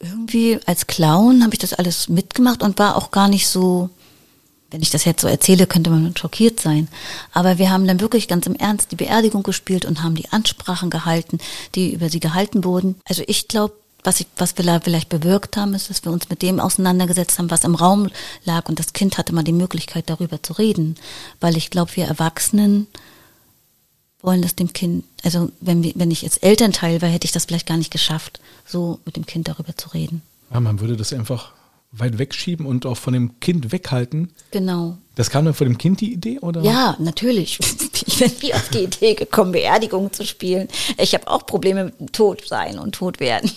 irgendwie 0.00 0.58
als 0.66 0.86
Clown 0.86 1.42
habe 1.42 1.54
ich 1.54 1.58
das 1.58 1.74
alles 1.74 2.08
mitgemacht 2.08 2.62
und 2.62 2.78
war 2.78 2.96
auch 2.96 3.10
gar 3.10 3.28
nicht 3.28 3.48
so, 3.48 3.90
wenn 4.70 4.82
ich 4.82 4.90
das 4.90 5.04
jetzt 5.04 5.20
so 5.20 5.28
erzähle, 5.28 5.66
könnte 5.66 5.90
man 5.90 6.16
schockiert 6.16 6.58
sein. 6.58 6.88
Aber 7.32 7.58
wir 7.58 7.70
haben 7.70 7.86
dann 7.86 8.00
wirklich 8.00 8.26
ganz 8.26 8.46
im 8.46 8.56
Ernst 8.56 8.92
die 8.92 8.96
Beerdigung 8.96 9.42
gespielt 9.42 9.84
und 9.84 10.02
haben 10.02 10.14
die 10.14 10.32
Ansprachen 10.32 10.90
gehalten, 10.90 11.38
die 11.74 11.92
über 11.92 12.08
sie 12.08 12.20
gehalten 12.20 12.64
wurden. 12.64 12.96
Also 13.04 13.22
ich 13.26 13.46
glaube, 13.46 13.74
was, 14.02 14.20
ich, 14.20 14.26
was 14.36 14.56
wir 14.56 14.80
vielleicht 14.82 15.10
bewirkt 15.10 15.58
haben, 15.58 15.74
ist, 15.74 15.90
dass 15.90 16.04
wir 16.04 16.12
uns 16.12 16.30
mit 16.30 16.40
dem 16.40 16.58
auseinandergesetzt 16.58 17.38
haben, 17.38 17.50
was 17.50 17.64
im 17.64 17.74
Raum 17.74 18.08
lag. 18.44 18.68
Und 18.68 18.78
das 18.78 18.94
Kind 18.94 19.18
hatte 19.18 19.34
mal 19.34 19.42
die 19.42 19.52
Möglichkeit, 19.52 20.08
darüber 20.08 20.42
zu 20.42 20.54
reden. 20.54 20.96
Weil 21.40 21.58
ich 21.58 21.68
glaube, 21.68 21.94
wir 21.96 22.06
Erwachsenen 22.06 22.86
wollen 24.22 24.42
das 24.42 24.54
dem 24.54 24.72
Kind, 24.72 25.04
also 25.24 25.50
wenn, 25.60 25.82
wir, 25.82 25.92
wenn 25.94 26.10
ich 26.10 26.22
jetzt 26.22 26.42
Elternteil 26.42 27.00
wäre, 27.00 27.12
hätte 27.12 27.24
ich 27.24 27.32
das 27.32 27.46
vielleicht 27.46 27.66
gar 27.66 27.76
nicht 27.76 27.90
geschafft, 27.90 28.40
so 28.66 29.00
mit 29.04 29.16
dem 29.16 29.26
Kind 29.26 29.48
darüber 29.48 29.76
zu 29.76 29.88
reden. 29.90 30.22
Ja, 30.52 30.60
man 30.60 30.80
würde 30.80 30.96
das 30.96 31.12
einfach 31.12 31.52
weit 31.92 32.18
wegschieben 32.18 32.66
und 32.66 32.86
auch 32.86 32.96
von 32.96 33.12
dem 33.12 33.40
Kind 33.40 33.72
weghalten. 33.72 34.32
Genau. 34.52 34.96
Das 35.16 35.30
kam 35.30 35.44
dann 35.44 35.54
von 35.54 35.66
dem 35.66 35.78
Kind 35.78 36.00
die 36.00 36.12
Idee, 36.12 36.38
oder? 36.38 36.62
Ja, 36.62 36.96
natürlich. 36.98 37.58
Ich 38.06 38.18
bin 38.18 38.32
nie 38.42 38.54
auf 38.54 38.68
die 38.70 38.84
Idee 38.84 39.14
gekommen, 39.14 39.52
Beerdigung 39.52 40.12
zu 40.12 40.26
spielen. 40.26 40.68
Ich 40.98 41.14
habe 41.14 41.28
auch 41.28 41.44
Probleme 41.46 41.92
mit 41.98 42.12
Tod 42.12 42.42
sein 42.46 42.78
und 42.78 42.94
tot 42.94 43.20
werden. 43.20 43.50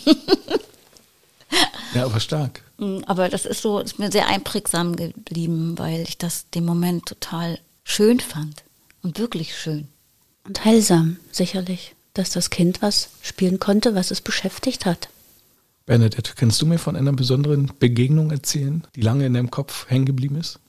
ja, 1.94 2.06
aber 2.06 2.20
stark. 2.20 2.62
Mm, 2.78 3.00
aber 3.06 3.30
das 3.30 3.46
ist 3.46 3.62
so, 3.62 3.80
ist 3.80 4.00
mir 4.00 4.12
sehr 4.12 4.28
einprägsam 4.28 4.96
geblieben, 4.96 5.78
weil 5.78 6.02
ich 6.02 6.18
das 6.18 6.50
den 6.50 6.66
Moment 6.66 7.06
total 7.06 7.60
schön 7.84 8.20
fand. 8.20 8.64
Und 9.02 9.18
wirklich 9.18 9.58
schön. 9.58 9.88
Und 10.46 10.66
heilsam, 10.66 11.18
sicherlich, 11.32 11.96
dass 12.14 12.32
das 12.32 12.50
Kind 12.50 12.82
was 12.82 13.10
spielen 13.22 13.60
konnte, 13.60 13.96
was 13.96 14.12
es 14.12 14.22
beschäftigt 14.22 14.86
hat. 14.86 15.10
Bernadette, 15.86 16.34
kannst 16.36 16.62
du 16.62 16.66
mir 16.66 16.78
von 16.78 16.96
einer 16.96 17.14
besonderen 17.14 17.72
Begegnung 17.80 18.32
erzählen, 18.32 18.84
die 18.96 19.02
lange 19.02 19.26
in 19.26 19.34
deinem 19.34 19.52
Kopf 19.52 19.90
hängen 19.90 20.06
geblieben 20.06 20.38
ist? 20.38 20.60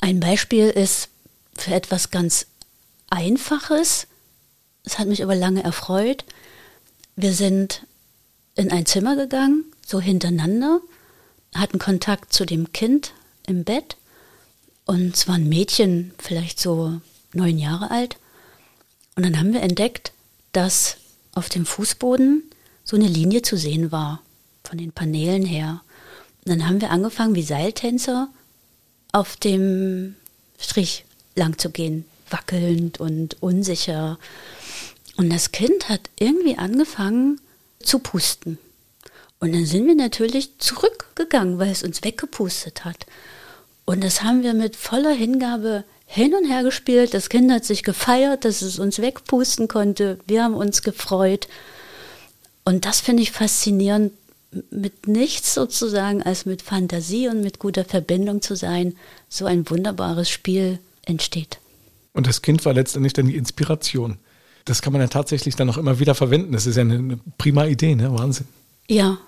Ein 0.00 0.20
Beispiel 0.20 0.68
ist 0.68 1.08
für 1.56 1.72
etwas 1.72 2.10
ganz 2.10 2.46
Einfaches. 3.10 4.06
Es 4.84 4.98
hat 4.98 5.08
mich 5.08 5.22
aber 5.22 5.34
lange 5.34 5.64
erfreut. 5.64 6.24
Wir 7.16 7.32
sind 7.32 7.86
in 8.54 8.70
ein 8.70 8.86
Zimmer 8.86 9.16
gegangen, 9.16 9.64
so 9.86 10.00
hintereinander, 10.00 10.80
hatten 11.54 11.78
Kontakt 11.78 12.32
zu 12.32 12.44
dem 12.44 12.72
Kind 12.72 13.12
im 13.46 13.64
Bett 13.64 13.96
und 14.84 15.14
es 15.14 15.26
war 15.26 15.36
ein 15.36 15.48
Mädchen, 15.48 16.12
vielleicht 16.18 16.60
so 16.60 17.00
neun 17.32 17.58
Jahre 17.58 17.90
alt. 17.90 18.16
Und 19.18 19.24
dann 19.24 19.40
haben 19.40 19.52
wir 19.52 19.62
entdeckt, 19.62 20.12
dass 20.52 20.98
auf 21.34 21.48
dem 21.48 21.66
Fußboden 21.66 22.44
so 22.84 22.94
eine 22.94 23.08
Linie 23.08 23.42
zu 23.42 23.56
sehen 23.56 23.90
war, 23.90 24.22
von 24.62 24.78
den 24.78 24.92
Paneelen 24.92 25.44
her. 25.44 25.82
Und 26.44 26.50
dann 26.52 26.68
haben 26.68 26.80
wir 26.80 26.92
angefangen, 26.92 27.34
wie 27.34 27.42
Seiltänzer 27.42 28.28
auf 29.10 29.34
dem 29.34 30.14
Strich 30.56 31.04
lang 31.34 31.58
zu 31.58 31.70
gehen, 31.70 32.04
wackelnd 32.30 33.00
und 33.00 33.42
unsicher. 33.42 34.20
Und 35.16 35.30
das 35.30 35.50
Kind 35.50 35.88
hat 35.88 36.10
irgendwie 36.20 36.56
angefangen 36.56 37.40
zu 37.80 37.98
pusten. 37.98 38.56
Und 39.40 39.52
dann 39.52 39.66
sind 39.66 39.88
wir 39.88 39.96
natürlich 39.96 40.56
zurückgegangen, 40.58 41.58
weil 41.58 41.72
es 41.72 41.82
uns 41.82 42.04
weggepustet 42.04 42.84
hat. 42.84 43.04
Und 43.84 44.04
das 44.04 44.22
haben 44.22 44.44
wir 44.44 44.54
mit 44.54 44.76
voller 44.76 45.12
Hingabe 45.12 45.82
hin 46.10 46.34
und 46.34 46.50
her 46.50 46.62
gespielt. 46.62 47.12
Das 47.12 47.28
Kind 47.28 47.52
hat 47.52 47.66
sich 47.66 47.82
gefeiert, 47.82 48.46
dass 48.46 48.62
es 48.62 48.78
uns 48.78 48.98
wegpusten 48.98 49.68
konnte. 49.68 50.18
Wir 50.26 50.42
haben 50.42 50.54
uns 50.54 50.82
gefreut. 50.82 51.48
Und 52.64 52.86
das 52.86 53.00
finde 53.00 53.22
ich 53.22 53.30
faszinierend, 53.30 54.12
mit 54.70 55.06
nichts 55.06 55.52
sozusagen 55.52 56.22
als 56.22 56.46
mit 56.46 56.62
Fantasie 56.62 57.28
und 57.28 57.42
mit 57.42 57.58
guter 57.58 57.84
Verbindung 57.84 58.40
zu 58.40 58.56
sein, 58.56 58.96
so 59.28 59.44
ein 59.44 59.68
wunderbares 59.68 60.30
Spiel 60.30 60.78
entsteht. 61.04 61.58
Und 62.14 62.26
das 62.26 62.40
Kind 62.40 62.64
war 62.64 62.72
letztendlich 62.72 63.12
dann 63.12 63.26
die 63.26 63.36
Inspiration. 63.36 64.16
Das 64.64 64.80
kann 64.80 64.94
man 64.94 65.02
ja 65.02 65.08
tatsächlich 65.08 65.56
dann 65.56 65.68
auch 65.68 65.76
immer 65.76 65.98
wieder 65.98 66.14
verwenden. 66.14 66.52
Das 66.52 66.66
ist 66.66 66.76
ja 66.76 66.82
eine, 66.82 66.94
eine 66.94 67.18
prima 67.36 67.66
Idee, 67.66 67.94
ne? 67.94 68.10
Wahnsinn. 68.18 68.48
Ja, 68.88 69.18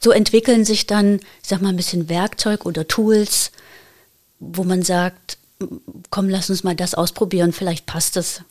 so 0.00 0.10
entwickeln 0.10 0.66
sich 0.66 0.86
dann, 0.86 1.20
ich 1.42 1.48
sag 1.48 1.62
mal, 1.62 1.70
ein 1.70 1.76
bisschen 1.76 2.10
Werkzeug 2.10 2.66
oder 2.66 2.86
Tools, 2.86 3.52
wo 4.38 4.64
man 4.64 4.82
sagt, 4.82 5.38
komm, 6.10 6.28
lass 6.28 6.50
uns 6.50 6.64
mal 6.64 6.76
das 6.76 6.94
ausprobieren, 6.94 7.52
vielleicht 7.52 7.86
passt 7.86 8.16
das. 8.16 8.42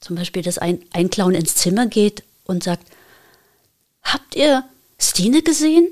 Zum 0.00 0.16
Beispiel, 0.16 0.42
dass 0.42 0.58
ein, 0.58 0.82
ein 0.92 1.10
Clown 1.10 1.34
ins 1.34 1.56
Zimmer 1.56 1.86
geht 1.86 2.22
und 2.44 2.64
sagt, 2.64 2.86
habt 4.02 4.36
ihr 4.36 4.64
Stine 4.98 5.42
gesehen? 5.42 5.88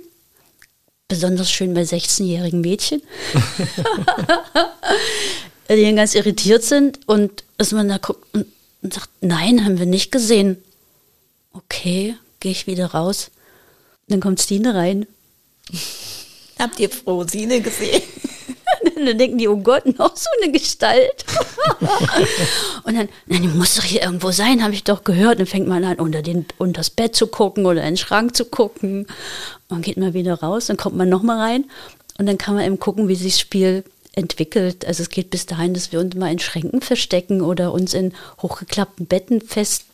Besonders 1.09 1.51
schön 1.51 1.75
bei 1.75 1.83
16-jährigen 1.83 2.61
Mädchen, 2.61 3.03
die 5.69 5.83
dann 5.83 5.97
ganz 5.97 6.15
irritiert 6.15 6.65
sind 6.65 7.01
und 7.07 7.45
dass 7.59 7.73
man 7.73 7.89
da 7.89 7.99
guckt 7.99 8.27
und, 8.35 8.47
und 8.83 8.95
sagt, 8.95 9.11
nein, 9.21 9.65
haben 9.65 9.79
wir 9.79 9.87
nicht 9.87 10.11
gesehen. 10.11 10.63
Okay, 11.53 12.17
gehe 12.41 12.53
ich 12.53 12.67
wieder 12.67 12.87
raus. 12.87 13.31
Dann 14.09 14.21
kommt 14.21 14.41
Stine 14.41 14.75
rein. 14.75 15.07
Habt 16.59 16.81
ihr 16.81 16.91
Frosine 16.91 17.61
gesehen? 17.61 18.03
dann 19.05 19.19
denken 19.19 19.39
die, 19.39 19.49
oh 19.49 19.59
Gott, 19.59 19.85
noch 19.99 20.17
so 20.17 20.29
eine 20.41 20.53
Gestalt. 20.53 21.25
und 22.85 22.97
dann, 22.97 23.09
nein, 23.27 23.43
die 23.43 23.49
muss 23.49 23.75
doch 23.75 23.85
hier 23.85 24.03
irgendwo 24.03 24.31
sein, 24.31 24.63
habe 24.63 24.75
ich 24.75 24.85
doch 24.85 25.05
gehört. 25.05 25.39
Dann 25.39 25.47
fängt 25.47 25.69
man 25.69 25.85
an, 25.85 25.99
unter, 25.99 26.23
den, 26.23 26.47
unter 26.59 26.81
das 26.81 26.91
Bett 26.91 27.15
zu 27.15 27.27
gucken 27.27 27.67
oder 27.67 27.83
in 27.83 27.89
den 27.89 27.97
Schrank 27.97 28.37
zu 28.37 28.45
gucken. 28.45 29.01
Und 29.01 29.09
dann 29.69 29.83
geht 29.83 29.97
man 29.97 30.15
wieder 30.15 30.35
raus, 30.35 30.67
dann 30.67 30.77
kommt 30.77 30.97
man 30.97 31.09
nochmal 31.09 31.39
rein. 31.39 31.65
Und 32.19 32.27
dann 32.27 32.39
kann 32.39 32.55
man 32.55 32.65
eben 32.65 32.79
gucken, 32.79 33.09
wie 33.09 33.15
sich 33.15 33.33
das 33.33 33.41
Spiel 33.41 33.85
entwickelt. 34.15 34.87
Also 34.87 35.03
es 35.03 35.11
geht 35.11 35.31
bis 35.31 35.47
dahin, 35.47 35.75
dass 35.75 35.93
wir 35.93 36.01
uns 36.01 36.15
mal 36.15 36.33
in 36.33 36.39
Schränken 36.39 36.81
verstecken 36.81 37.43
oder 37.43 37.73
uns 37.73 37.93
in 37.93 38.15
hochgeklappten 38.41 39.07
Betten 39.07 39.41
fest 39.43 39.85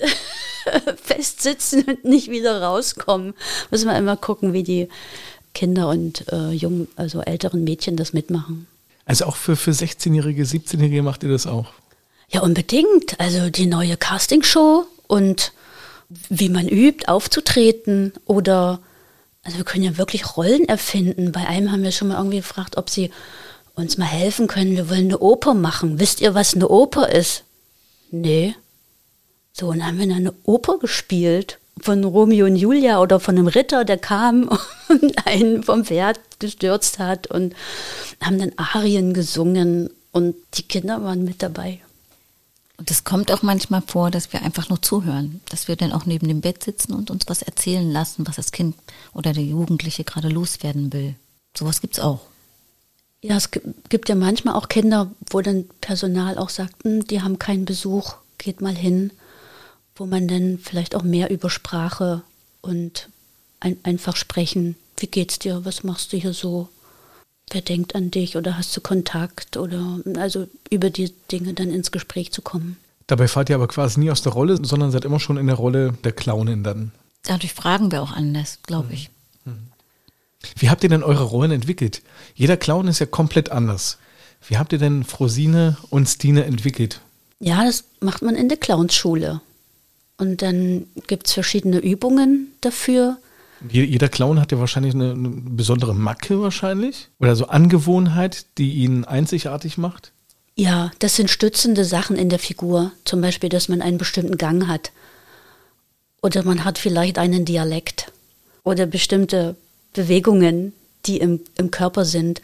festsitzen 1.02 1.84
und 1.84 2.04
nicht 2.04 2.30
wieder 2.30 2.62
rauskommen. 2.62 3.34
Müssen 3.70 3.88
wir 3.88 3.96
immer 3.96 4.16
gucken, 4.16 4.52
wie 4.52 4.62
die 4.62 4.88
Kinder 5.54 5.88
und 5.88 6.30
äh, 6.32 6.50
jungen, 6.50 6.88
also 6.96 7.20
älteren 7.20 7.64
Mädchen 7.64 7.96
das 7.96 8.12
mitmachen. 8.12 8.66
Also 9.04 9.24
auch 9.24 9.36
für, 9.36 9.56
für 9.56 9.70
16-Jährige, 9.70 10.42
17-Jährige 10.42 11.02
macht 11.02 11.22
ihr 11.22 11.30
das 11.30 11.46
auch? 11.46 11.72
Ja, 12.28 12.42
unbedingt. 12.42 13.18
Also 13.18 13.48
die 13.50 13.66
neue 13.66 13.96
Castingshow 13.96 14.86
und 15.06 15.52
wie 16.28 16.48
man 16.48 16.68
übt, 16.68 17.08
aufzutreten 17.08 18.12
oder 18.26 18.80
also 19.42 19.58
wir 19.58 19.64
können 19.64 19.84
ja 19.84 19.96
wirklich 19.96 20.36
Rollen 20.36 20.68
erfinden. 20.68 21.32
Bei 21.32 21.46
einem 21.46 21.72
haben 21.72 21.82
wir 21.82 21.92
schon 21.92 22.08
mal 22.08 22.18
irgendwie 22.18 22.38
gefragt, 22.38 22.76
ob 22.76 22.90
sie 22.90 23.10
uns 23.74 23.96
mal 23.96 24.04
helfen 24.04 24.46
können. 24.46 24.76
Wir 24.76 24.90
wollen 24.90 25.06
eine 25.06 25.20
Oper 25.20 25.54
machen. 25.54 26.00
Wisst 26.00 26.20
ihr, 26.20 26.34
was 26.34 26.54
eine 26.54 26.68
Oper 26.68 27.08
ist? 27.08 27.44
Nee. 28.10 28.54
So, 29.52 29.68
und 29.68 29.78
dann 29.78 29.86
haben 29.86 29.98
wir 29.98 30.14
eine 30.14 30.34
Oper 30.44 30.78
gespielt 30.78 31.58
von 31.80 32.04
Romeo 32.04 32.46
und 32.46 32.56
Julia 32.56 33.00
oder 33.00 33.20
von 33.20 33.36
einem 33.36 33.46
Ritter, 33.46 33.84
der 33.84 33.98
kam 33.98 34.48
und 34.88 35.26
einen 35.26 35.62
vom 35.62 35.84
Pferd 35.84 36.18
gestürzt 36.38 36.98
hat 36.98 37.26
und 37.28 37.54
haben 38.22 38.38
dann 38.38 38.52
Arien 38.56 39.14
gesungen 39.14 39.90
und 40.12 40.34
die 40.54 40.62
Kinder 40.62 41.02
waren 41.02 41.24
mit 41.24 41.42
dabei. 41.42 41.80
Und 42.76 42.90
es 42.92 43.02
kommt 43.02 43.32
auch 43.32 43.42
manchmal 43.42 43.82
vor, 43.82 44.10
dass 44.10 44.32
wir 44.32 44.42
einfach 44.42 44.68
nur 44.68 44.80
zuhören, 44.80 45.40
dass 45.48 45.66
wir 45.66 45.74
dann 45.74 45.92
auch 45.92 46.06
neben 46.06 46.28
dem 46.28 46.40
Bett 46.40 46.62
sitzen 46.62 46.92
und 46.92 47.10
uns 47.10 47.24
was 47.26 47.42
erzählen 47.42 47.90
lassen, 47.90 48.26
was 48.26 48.36
das 48.36 48.52
Kind 48.52 48.76
oder 49.12 49.32
der 49.32 49.42
Jugendliche 49.42 50.04
gerade 50.04 50.28
loswerden 50.28 50.92
will. 50.92 51.16
Sowas 51.56 51.80
gibt 51.80 51.94
es 51.94 52.00
auch. 52.00 52.20
Ja, 53.20 53.36
es 53.36 53.50
gibt 53.50 54.08
ja 54.08 54.14
manchmal 54.14 54.54
auch 54.54 54.68
Kinder, 54.68 55.10
wo 55.30 55.40
dann 55.40 55.68
Personal 55.80 56.38
auch 56.38 56.50
sagt, 56.50 56.84
hm, 56.84 57.04
die 57.04 57.20
haben 57.20 57.40
keinen 57.40 57.64
Besuch, 57.64 58.14
geht 58.38 58.60
mal 58.60 58.76
hin 58.76 59.10
wo 59.98 60.06
man 60.06 60.28
dann 60.28 60.58
vielleicht 60.58 60.94
auch 60.94 61.02
mehr 61.02 61.30
über 61.30 61.50
Sprache 61.50 62.22
und 62.60 63.08
ein, 63.60 63.76
einfach 63.82 64.16
sprechen. 64.16 64.76
Wie 64.98 65.06
geht's 65.06 65.38
dir? 65.38 65.64
Was 65.64 65.84
machst 65.84 66.12
du 66.12 66.16
hier 66.16 66.32
so? 66.32 66.68
Wer 67.50 67.62
denkt 67.62 67.94
an 67.94 68.10
dich 68.10 68.36
oder 68.36 68.58
hast 68.58 68.76
du 68.76 68.80
Kontakt 68.80 69.56
oder 69.56 70.00
also 70.16 70.46
über 70.70 70.90
die 70.90 71.12
Dinge 71.32 71.54
dann 71.54 71.70
ins 71.70 71.90
Gespräch 71.90 72.30
zu 72.30 72.42
kommen. 72.42 72.76
Dabei 73.06 73.26
fahrt 73.26 73.48
ihr 73.48 73.54
aber 73.54 73.68
quasi 73.68 74.00
nie 74.00 74.10
aus 74.10 74.20
der 74.20 74.32
Rolle, 74.32 74.58
sondern 74.62 74.90
seid 74.90 75.06
immer 75.06 75.18
schon 75.18 75.38
in 75.38 75.46
der 75.46 75.56
Rolle 75.56 75.94
der 76.04 76.12
Clownin 76.12 76.62
dann. 76.62 76.92
Dadurch 77.22 77.54
fragen 77.54 77.90
wir 77.90 78.02
auch 78.02 78.12
anders, 78.12 78.58
glaube 78.62 78.92
ich. 78.92 79.10
Mhm. 79.44 79.52
Mhm. 79.52 79.58
Wie 80.56 80.68
habt 80.68 80.82
ihr 80.82 80.90
denn 80.90 81.02
eure 81.02 81.24
Rollen 81.24 81.50
entwickelt? 81.50 82.02
Jeder 82.34 82.58
Clown 82.58 82.86
ist 82.86 82.98
ja 82.98 83.06
komplett 83.06 83.50
anders. 83.50 83.96
Wie 84.46 84.58
habt 84.58 84.72
ihr 84.72 84.78
denn 84.78 85.04
Frosine 85.04 85.78
und 85.88 86.06
Stine 86.06 86.44
entwickelt? 86.44 87.00
Ja, 87.40 87.64
das 87.64 87.84
macht 88.00 88.22
man 88.22 88.36
in 88.36 88.48
der 88.48 88.58
Clownsschule. 88.58 89.40
Und 90.18 90.42
dann 90.42 90.86
gibt 91.06 91.28
es 91.28 91.32
verschiedene 91.32 91.78
Übungen 91.78 92.52
dafür. 92.60 93.18
Jeder 93.70 94.08
Clown 94.08 94.40
hat 94.40 94.52
ja 94.52 94.58
wahrscheinlich 94.58 94.94
eine, 94.94 95.12
eine, 95.12 95.28
besondere 95.28 95.94
Macke 95.94 96.40
wahrscheinlich 96.40 97.08
oder 97.18 97.34
so 97.34 97.46
Angewohnheit, 97.46 98.46
die 98.56 98.74
ihn 98.74 99.04
einzigartig 99.04 99.78
macht. 99.78 100.12
Ja, 100.54 100.90
das 100.98 101.16
sind 101.16 101.30
stützende 101.30 101.84
Sachen 101.84 102.16
in 102.16 102.28
der 102.28 102.38
Figur. 102.38 102.92
Zum 103.04 103.20
Beispiel, 103.20 103.48
dass 103.48 103.68
man 103.68 103.80
einen 103.80 103.98
bestimmten 103.98 104.38
Gang 104.38 104.66
hat. 104.66 104.90
Oder 106.20 106.42
man 106.44 106.64
hat 106.64 106.78
vielleicht 106.78 107.18
einen 107.18 107.44
Dialekt. 107.44 108.12
Oder 108.64 108.86
bestimmte 108.86 109.56
Bewegungen, 109.92 110.72
die 111.06 111.18
im, 111.18 111.40
im 111.56 111.70
Körper 111.70 112.04
sind. 112.04 112.42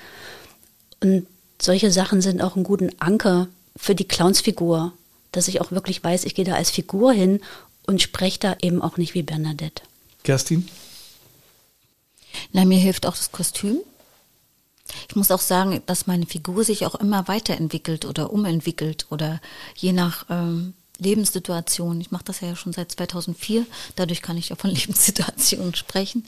Und 1.02 1.26
solche 1.60 1.90
Sachen 1.90 2.20
sind 2.22 2.40
auch 2.40 2.54
einen 2.54 2.64
guten 2.64 2.90
Anker 3.00 3.48
für 3.76 3.96
die 3.96 4.06
Clownsfigur 4.06 4.92
dass 5.36 5.48
ich 5.48 5.60
auch 5.60 5.70
wirklich 5.70 6.02
weiß, 6.02 6.24
ich 6.24 6.34
gehe 6.34 6.44
da 6.44 6.54
als 6.54 6.70
Figur 6.70 7.12
hin 7.12 7.40
und 7.86 8.02
spreche 8.02 8.38
da 8.38 8.56
eben 8.62 8.82
auch 8.82 8.96
nicht 8.96 9.14
wie 9.14 9.22
Bernadette. 9.22 9.82
Kerstin? 10.22 10.68
Na, 12.52 12.64
mir 12.64 12.78
hilft 12.78 13.06
auch 13.06 13.16
das 13.16 13.32
Kostüm. 13.32 13.78
Ich 15.08 15.16
muss 15.16 15.30
auch 15.30 15.40
sagen, 15.40 15.82
dass 15.86 16.06
meine 16.06 16.26
Figur 16.26 16.64
sich 16.64 16.86
auch 16.86 16.94
immer 16.94 17.26
weiterentwickelt 17.28 18.04
oder 18.04 18.32
umentwickelt 18.32 19.06
oder 19.10 19.40
je 19.76 19.92
nach 19.92 20.26
ähm, 20.30 20.74
Lebenssituation. 20.98 22.00
Ich 22.00 22.10
mache 22.10 22.24
das 22.24 22.40
ja 22.40 22.54
schon 22.54 22.72
seit 22.72 22.92
2004, 22.92 23.66
dadurch 23.96 24.22
kann 24.22 24.36
ich 24.36 24.50
ja 24.50 24.56
von 24.56 24.70
Lebenssituationen 24.74 25.74
sprechen. 25.74 26.26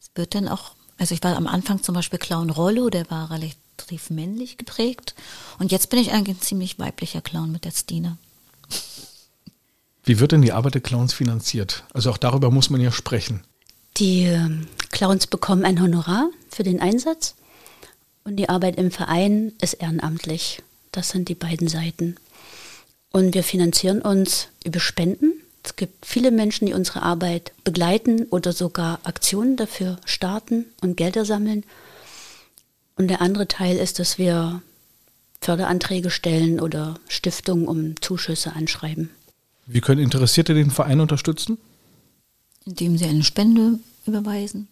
Es 0.00 0.10
wird 0.14 0.34
dann 0.34 0.48
auch, 0.48 0.72
also 0.98 1.14
ich 1.14 1.22
war 1.22 1.36
am 1.36 1.46
Anfang 1.46 1.82
zum 1.82 1.94
Beispiel 1.94 2.18
Clown 2.18 2.50
Rollo, 2.50 2.90
der 2.90 3.10
war 3.10 3.30
relativ 3.30 4.10
männlich 4.10 4.56
geprägt 4.56 5.14
und 5.58 5.72
jetzt 5.72 5.90
bin 5.90 5.98
ich 5.98 6.12
eigentlich 6.12 6.36
ein 6.38 6.42
ziemlich 6.42 6.78
weiblicher 6.78 7.20
Clown 7.20 7.50
mit 7.50 7.64
der 7.64 7.72
Stine. 7.72 8.18
Wie 10.04 10.18
wird 10.18 10.32
denn 10.32 10.42
die 10.42 10.52
Arbeit 10.52 10.74
der 10.74 10.80
Clowns 10.80 11.12
finanziert? 11.12 11.84
Also 11.92 12.10
auch 12.10 12.18
darüber 12.18 12.50
muss 12.50 12.70
man 12.70 12.80
ja 12.80 12.90
sprechen. 12.90 13.42
Die 13.96 14.22
ähm, 14.22 14.66
Clowns 14.90 15.26
bekommen 15.26 15.64
ein 15.64 15.80
Honorar 15.80 16.30
für 16.48 16.62
den 16.62 16.80
Einsatz 16.80 17.34
und 18.24 18.36
die 18.36 18.48
Arbeit 18.48 18.76
im 18.76 18.90
Verein 18.90 19.52
ist 19.60 19.74
ehrenamtlich. 19.74 20.62
Das 20.92 21.10
sind 21.10 21.28
die 21.28 21.34
beiden 21.34 21.68
Seiten. 21.68 22.16
Und 23.12 23.34
wir 23.34 23.42
finanzieren 23.42 24.02
uns 24.02 24.48
über 24.64 24.80
Spenden. 24.80 25.32
Es 25.62 25.76
gibt 25.76 26.06
viele 26.06 26.30
Menschen, 26.30 26.66
die 26.66 26.74
unsere 26.74 27.02
Arbeit 27.02 27.52
begleiten 27.64 28.24
oder 28.30 28.52
sogar 28.52 29.00
Aktionen 29.02 29.56
dafür 29.56 29.98
starten 30.04 30.66
und 30.80 30.96
Gelder 30.96 31.24
sammeln. 31.24 31.64
Und 32.96 33.08
der 33.08 33.20
andere 33.20 33.48
Teil 33.48 33.76
ist, 33.76 33.98
dass 33.98 34.16
wir 34.16 34.62
Förderanträge 35.40 36.10
stellen 36.10 36.60
oder 36.60 36.96
Stiftungen 37.08 37.66
um 37.66 38.00
Zuschüsse 38.00 38.52
anschreiben. 38.54 39.10
Wie 39.66 39.80
können 39.80 40.02
Interessierte 40.02 40.54
den 40.54 40.70
Verein 40.70 41.00
unterstützen? 41.00 41.58
Indem 42.66 42.98
sie 42.98 43.06
eine 43.06 43.22
Spende 43.22 43.78
überweisen 44.06 44.68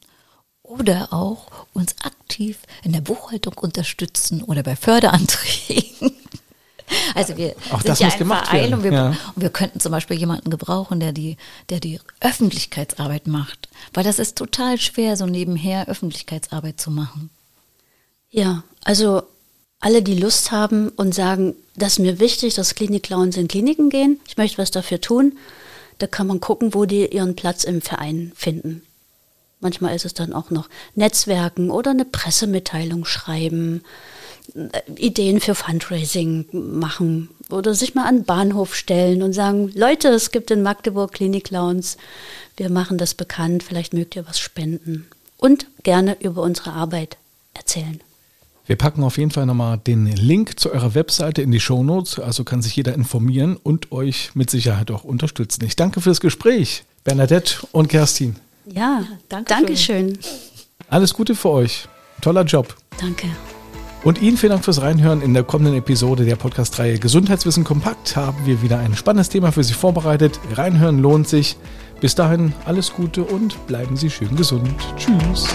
oder 0.62 1.12
auch 1.12 1.66
uns 1.72 1.96
aktiv 2.02 2.58
in 2.82 2.92
der 2.92 3.00
Buchhaltung 3.00 3.54
unterstützen 3.54 4.42
oder 4.42 4.62
bei 4.62 4.76
Förderanträgen. 4.76 6.12
Also 7.14 7.36
wir 7.36 7.54
auch 7.70 7.82
sind 7.82 7.88
das 7.88 7.98
ja 7.98 8.06
muss 8.06 8.14
ein 8.14 8.18
gemacht 8.18 8.46
Verein 8.46 8.60
werden. 8.60 8.74
und 8.74 8.82
wir, 8.82 8.92
ja. 8.92 9.08
und 9.08 9.42
wir 9.42 9.50
könnten 9.50 9.78
zum 9.78 9.92
Beispiel 9.92 10.16
jemanden 10.16 10.48
gebrauchen, 10.48 11.00
der 11.00 11.12
die, 11.12 11.36
der 11.68 11.80
die 11.80 12.00
Öffentlichkeitsarbeit 12.20 13.26
macht. 13.26 13.68
Weil 13.92 14.04
das 14.04 14.18
ist 14.18 14.38
total 14.38 14.78
schwer, 14.78 15.14
so 15.18 15.26
nebenher 15.26 15.86
Öffentlichkeitsarbeit 15.86 16.80
zu 16.80 16.90
machen. 16.90 17.28
Ja, 18.30 18.62
also 18.84 19.22
alle, 19.80 20.02
die 20.02 20.18
Lust 20.18 20.50
haben 20.50 20.88
und 20.90 21.14
sagen, 21.14 21.54
das 21.76 21.94
ist 21.94 21.98
mir 22.00 22.18
wichtig, 22.18 22.54
dass 22.54 22.74
Klinik-Clowns 22.74 23.36
in 23.36 23.48
Kliniken 23.48 23.90
gehen, 23.90 24.20
ich 24.26 24.36
möchte 24.36 24.58
was 24.58 24.70
dafür 24.70 25.00
tun, 25.00 25.38
da 25.98 26.06
kann 26.06 26.26
man 26.26 26.40
gucken, 26.40 26.74
wo 26.74 26.84
die 26.84 27.06
ihren 27.06 27.36
Platz 27.36 27.64
im 27.64 27.80
Verein 27.80 28.32
finden. 28.34 28.82
Manchmal 29.60 29.94
ist 29.94 30.04
es 30.04 30.14
dann 30.14 30.32
auch 30.32 30.50
noch 30.50 30.68
Netzwerken 30.94 31.70
oder 31.70 31.90
eine 31.90 32.04
Pressemitteilung 32.04 33.04
schreiben, 33.04 33.82
äh, 34.54 34.80
Ideen 34.96 35.40
für 35.40 35.54
Fundraising 35.54 36.46
machen 36.52 37.30
oder 37.50 37.74
sich 37.74 37.94
mal 37.94 38.04
an 38.06 38.18
den 38.18 38.24
Bahnhof 38.24 38.74
stellen 38.74 39.22
und 39.22 39.32
sagen, 39.32 39.72
Leute, 39.74 40.08
es 40.08 40.30
gibt 40.30 40.50
in 40.50 40.62
Magdeburg 40.62 41.12
Klinik-Clowns, 41.12 41.96
wir 42.56 42.70
machen 42.70 42.98
das 42.98 43.14
bekannt, 43.14 43.62
vielleicht 43.62 43.94
mögt 43.94 44.14
ihr 44.16 44.26
was 44.26 44.38
spenden. 44.38 45.08
Und 45.36 45.66
gerne 45.84 46.16
über 46.20 46.42
unsere 46.42 46.72
Arbeit 46.72 47.16
erzählen. 47.54 48.00
Wir 48.68 48.76
packen 48.76 49.02
auf 49.02 49.16
jeden 49.16 49.30
Fall 49.30 49.46
nochmal 49.46 49.78
den 49.78 50.06
Link 50.06 50.60
zu 50.60 50.70
eurer 50.70 50.94
Webseite 50.94 51.40
in 51.40 51.50
die 51.50 51.58
Show 51.58 51.82
Notes, 51.82 52.18
also 52.18 52.44
kann 52.44 52.60
sich 52.60 52.76
jeder 52.76 52.94
informieren 52.94 53.56
und 53.56 53.92
euch 53.92 54.30
mit 54.34 54.50
Sicherheit 54.50 54.90
auch 54.90 55.04
unterstützen. 55.04 55.64
Ich 55.64 55.74
danke 55.74 56.02
fürs 56.02 56.20
Gespräch, 56.20 56.84
Bernadette 57.02 57.66
und 57.72 57.88
Kerstin. 57.88 58.36
Ja, 58.66 59.04
danke 59.30 59.48
Dankeschön. 59.48 60.18
Alles 60.90 61.14
Gute 61.14 61.34
für 61.34 61.48
euch. 61.48 61.88
Toller 62.20 62.44
Job. 62.44 62.76
Danke. 63.00 63.28
Und 64.04 64.20
Ihnen 64.20 64.36
vielen 64.36 64.50
Dank 64.50 64.66
fürs 64.66 64.82
Reinhören. 64.82 65.22
In 65.22 65.32
der 65.32 65.44
kommenden 65.44 65.74
Episode 65.74 66.26
der 66.26 66.36
Podcast-Reihe 66.36 66.98
Gesundheitswissen 66.98 67.64
kompakt 67.64 68.16
haben 68.16 68.44
wir 68.44 68.60
wieder 68.60 68.78
ein 68.80 68.94
spannendes 68.94 69.30
Thema 69.30 69.50
für 69.50 69.64
Sie 69.64 69.72
vorbereitet. 69.72 70.38
Reinhören 70.52 70.98
lohnt 70.98 71.26
sich. 71.26 71.56
Bis 72.02 72.14
dahin 72.14 72.52
alles 72.66 72.92
Gute 72.92 73.24
und 73.24 73.66
bleiben 73.66 73.96
Sie 73.96 74.10
schön 74.10 74.36
gesund. 74.36 74.74
Tschüss. 74.98 75.48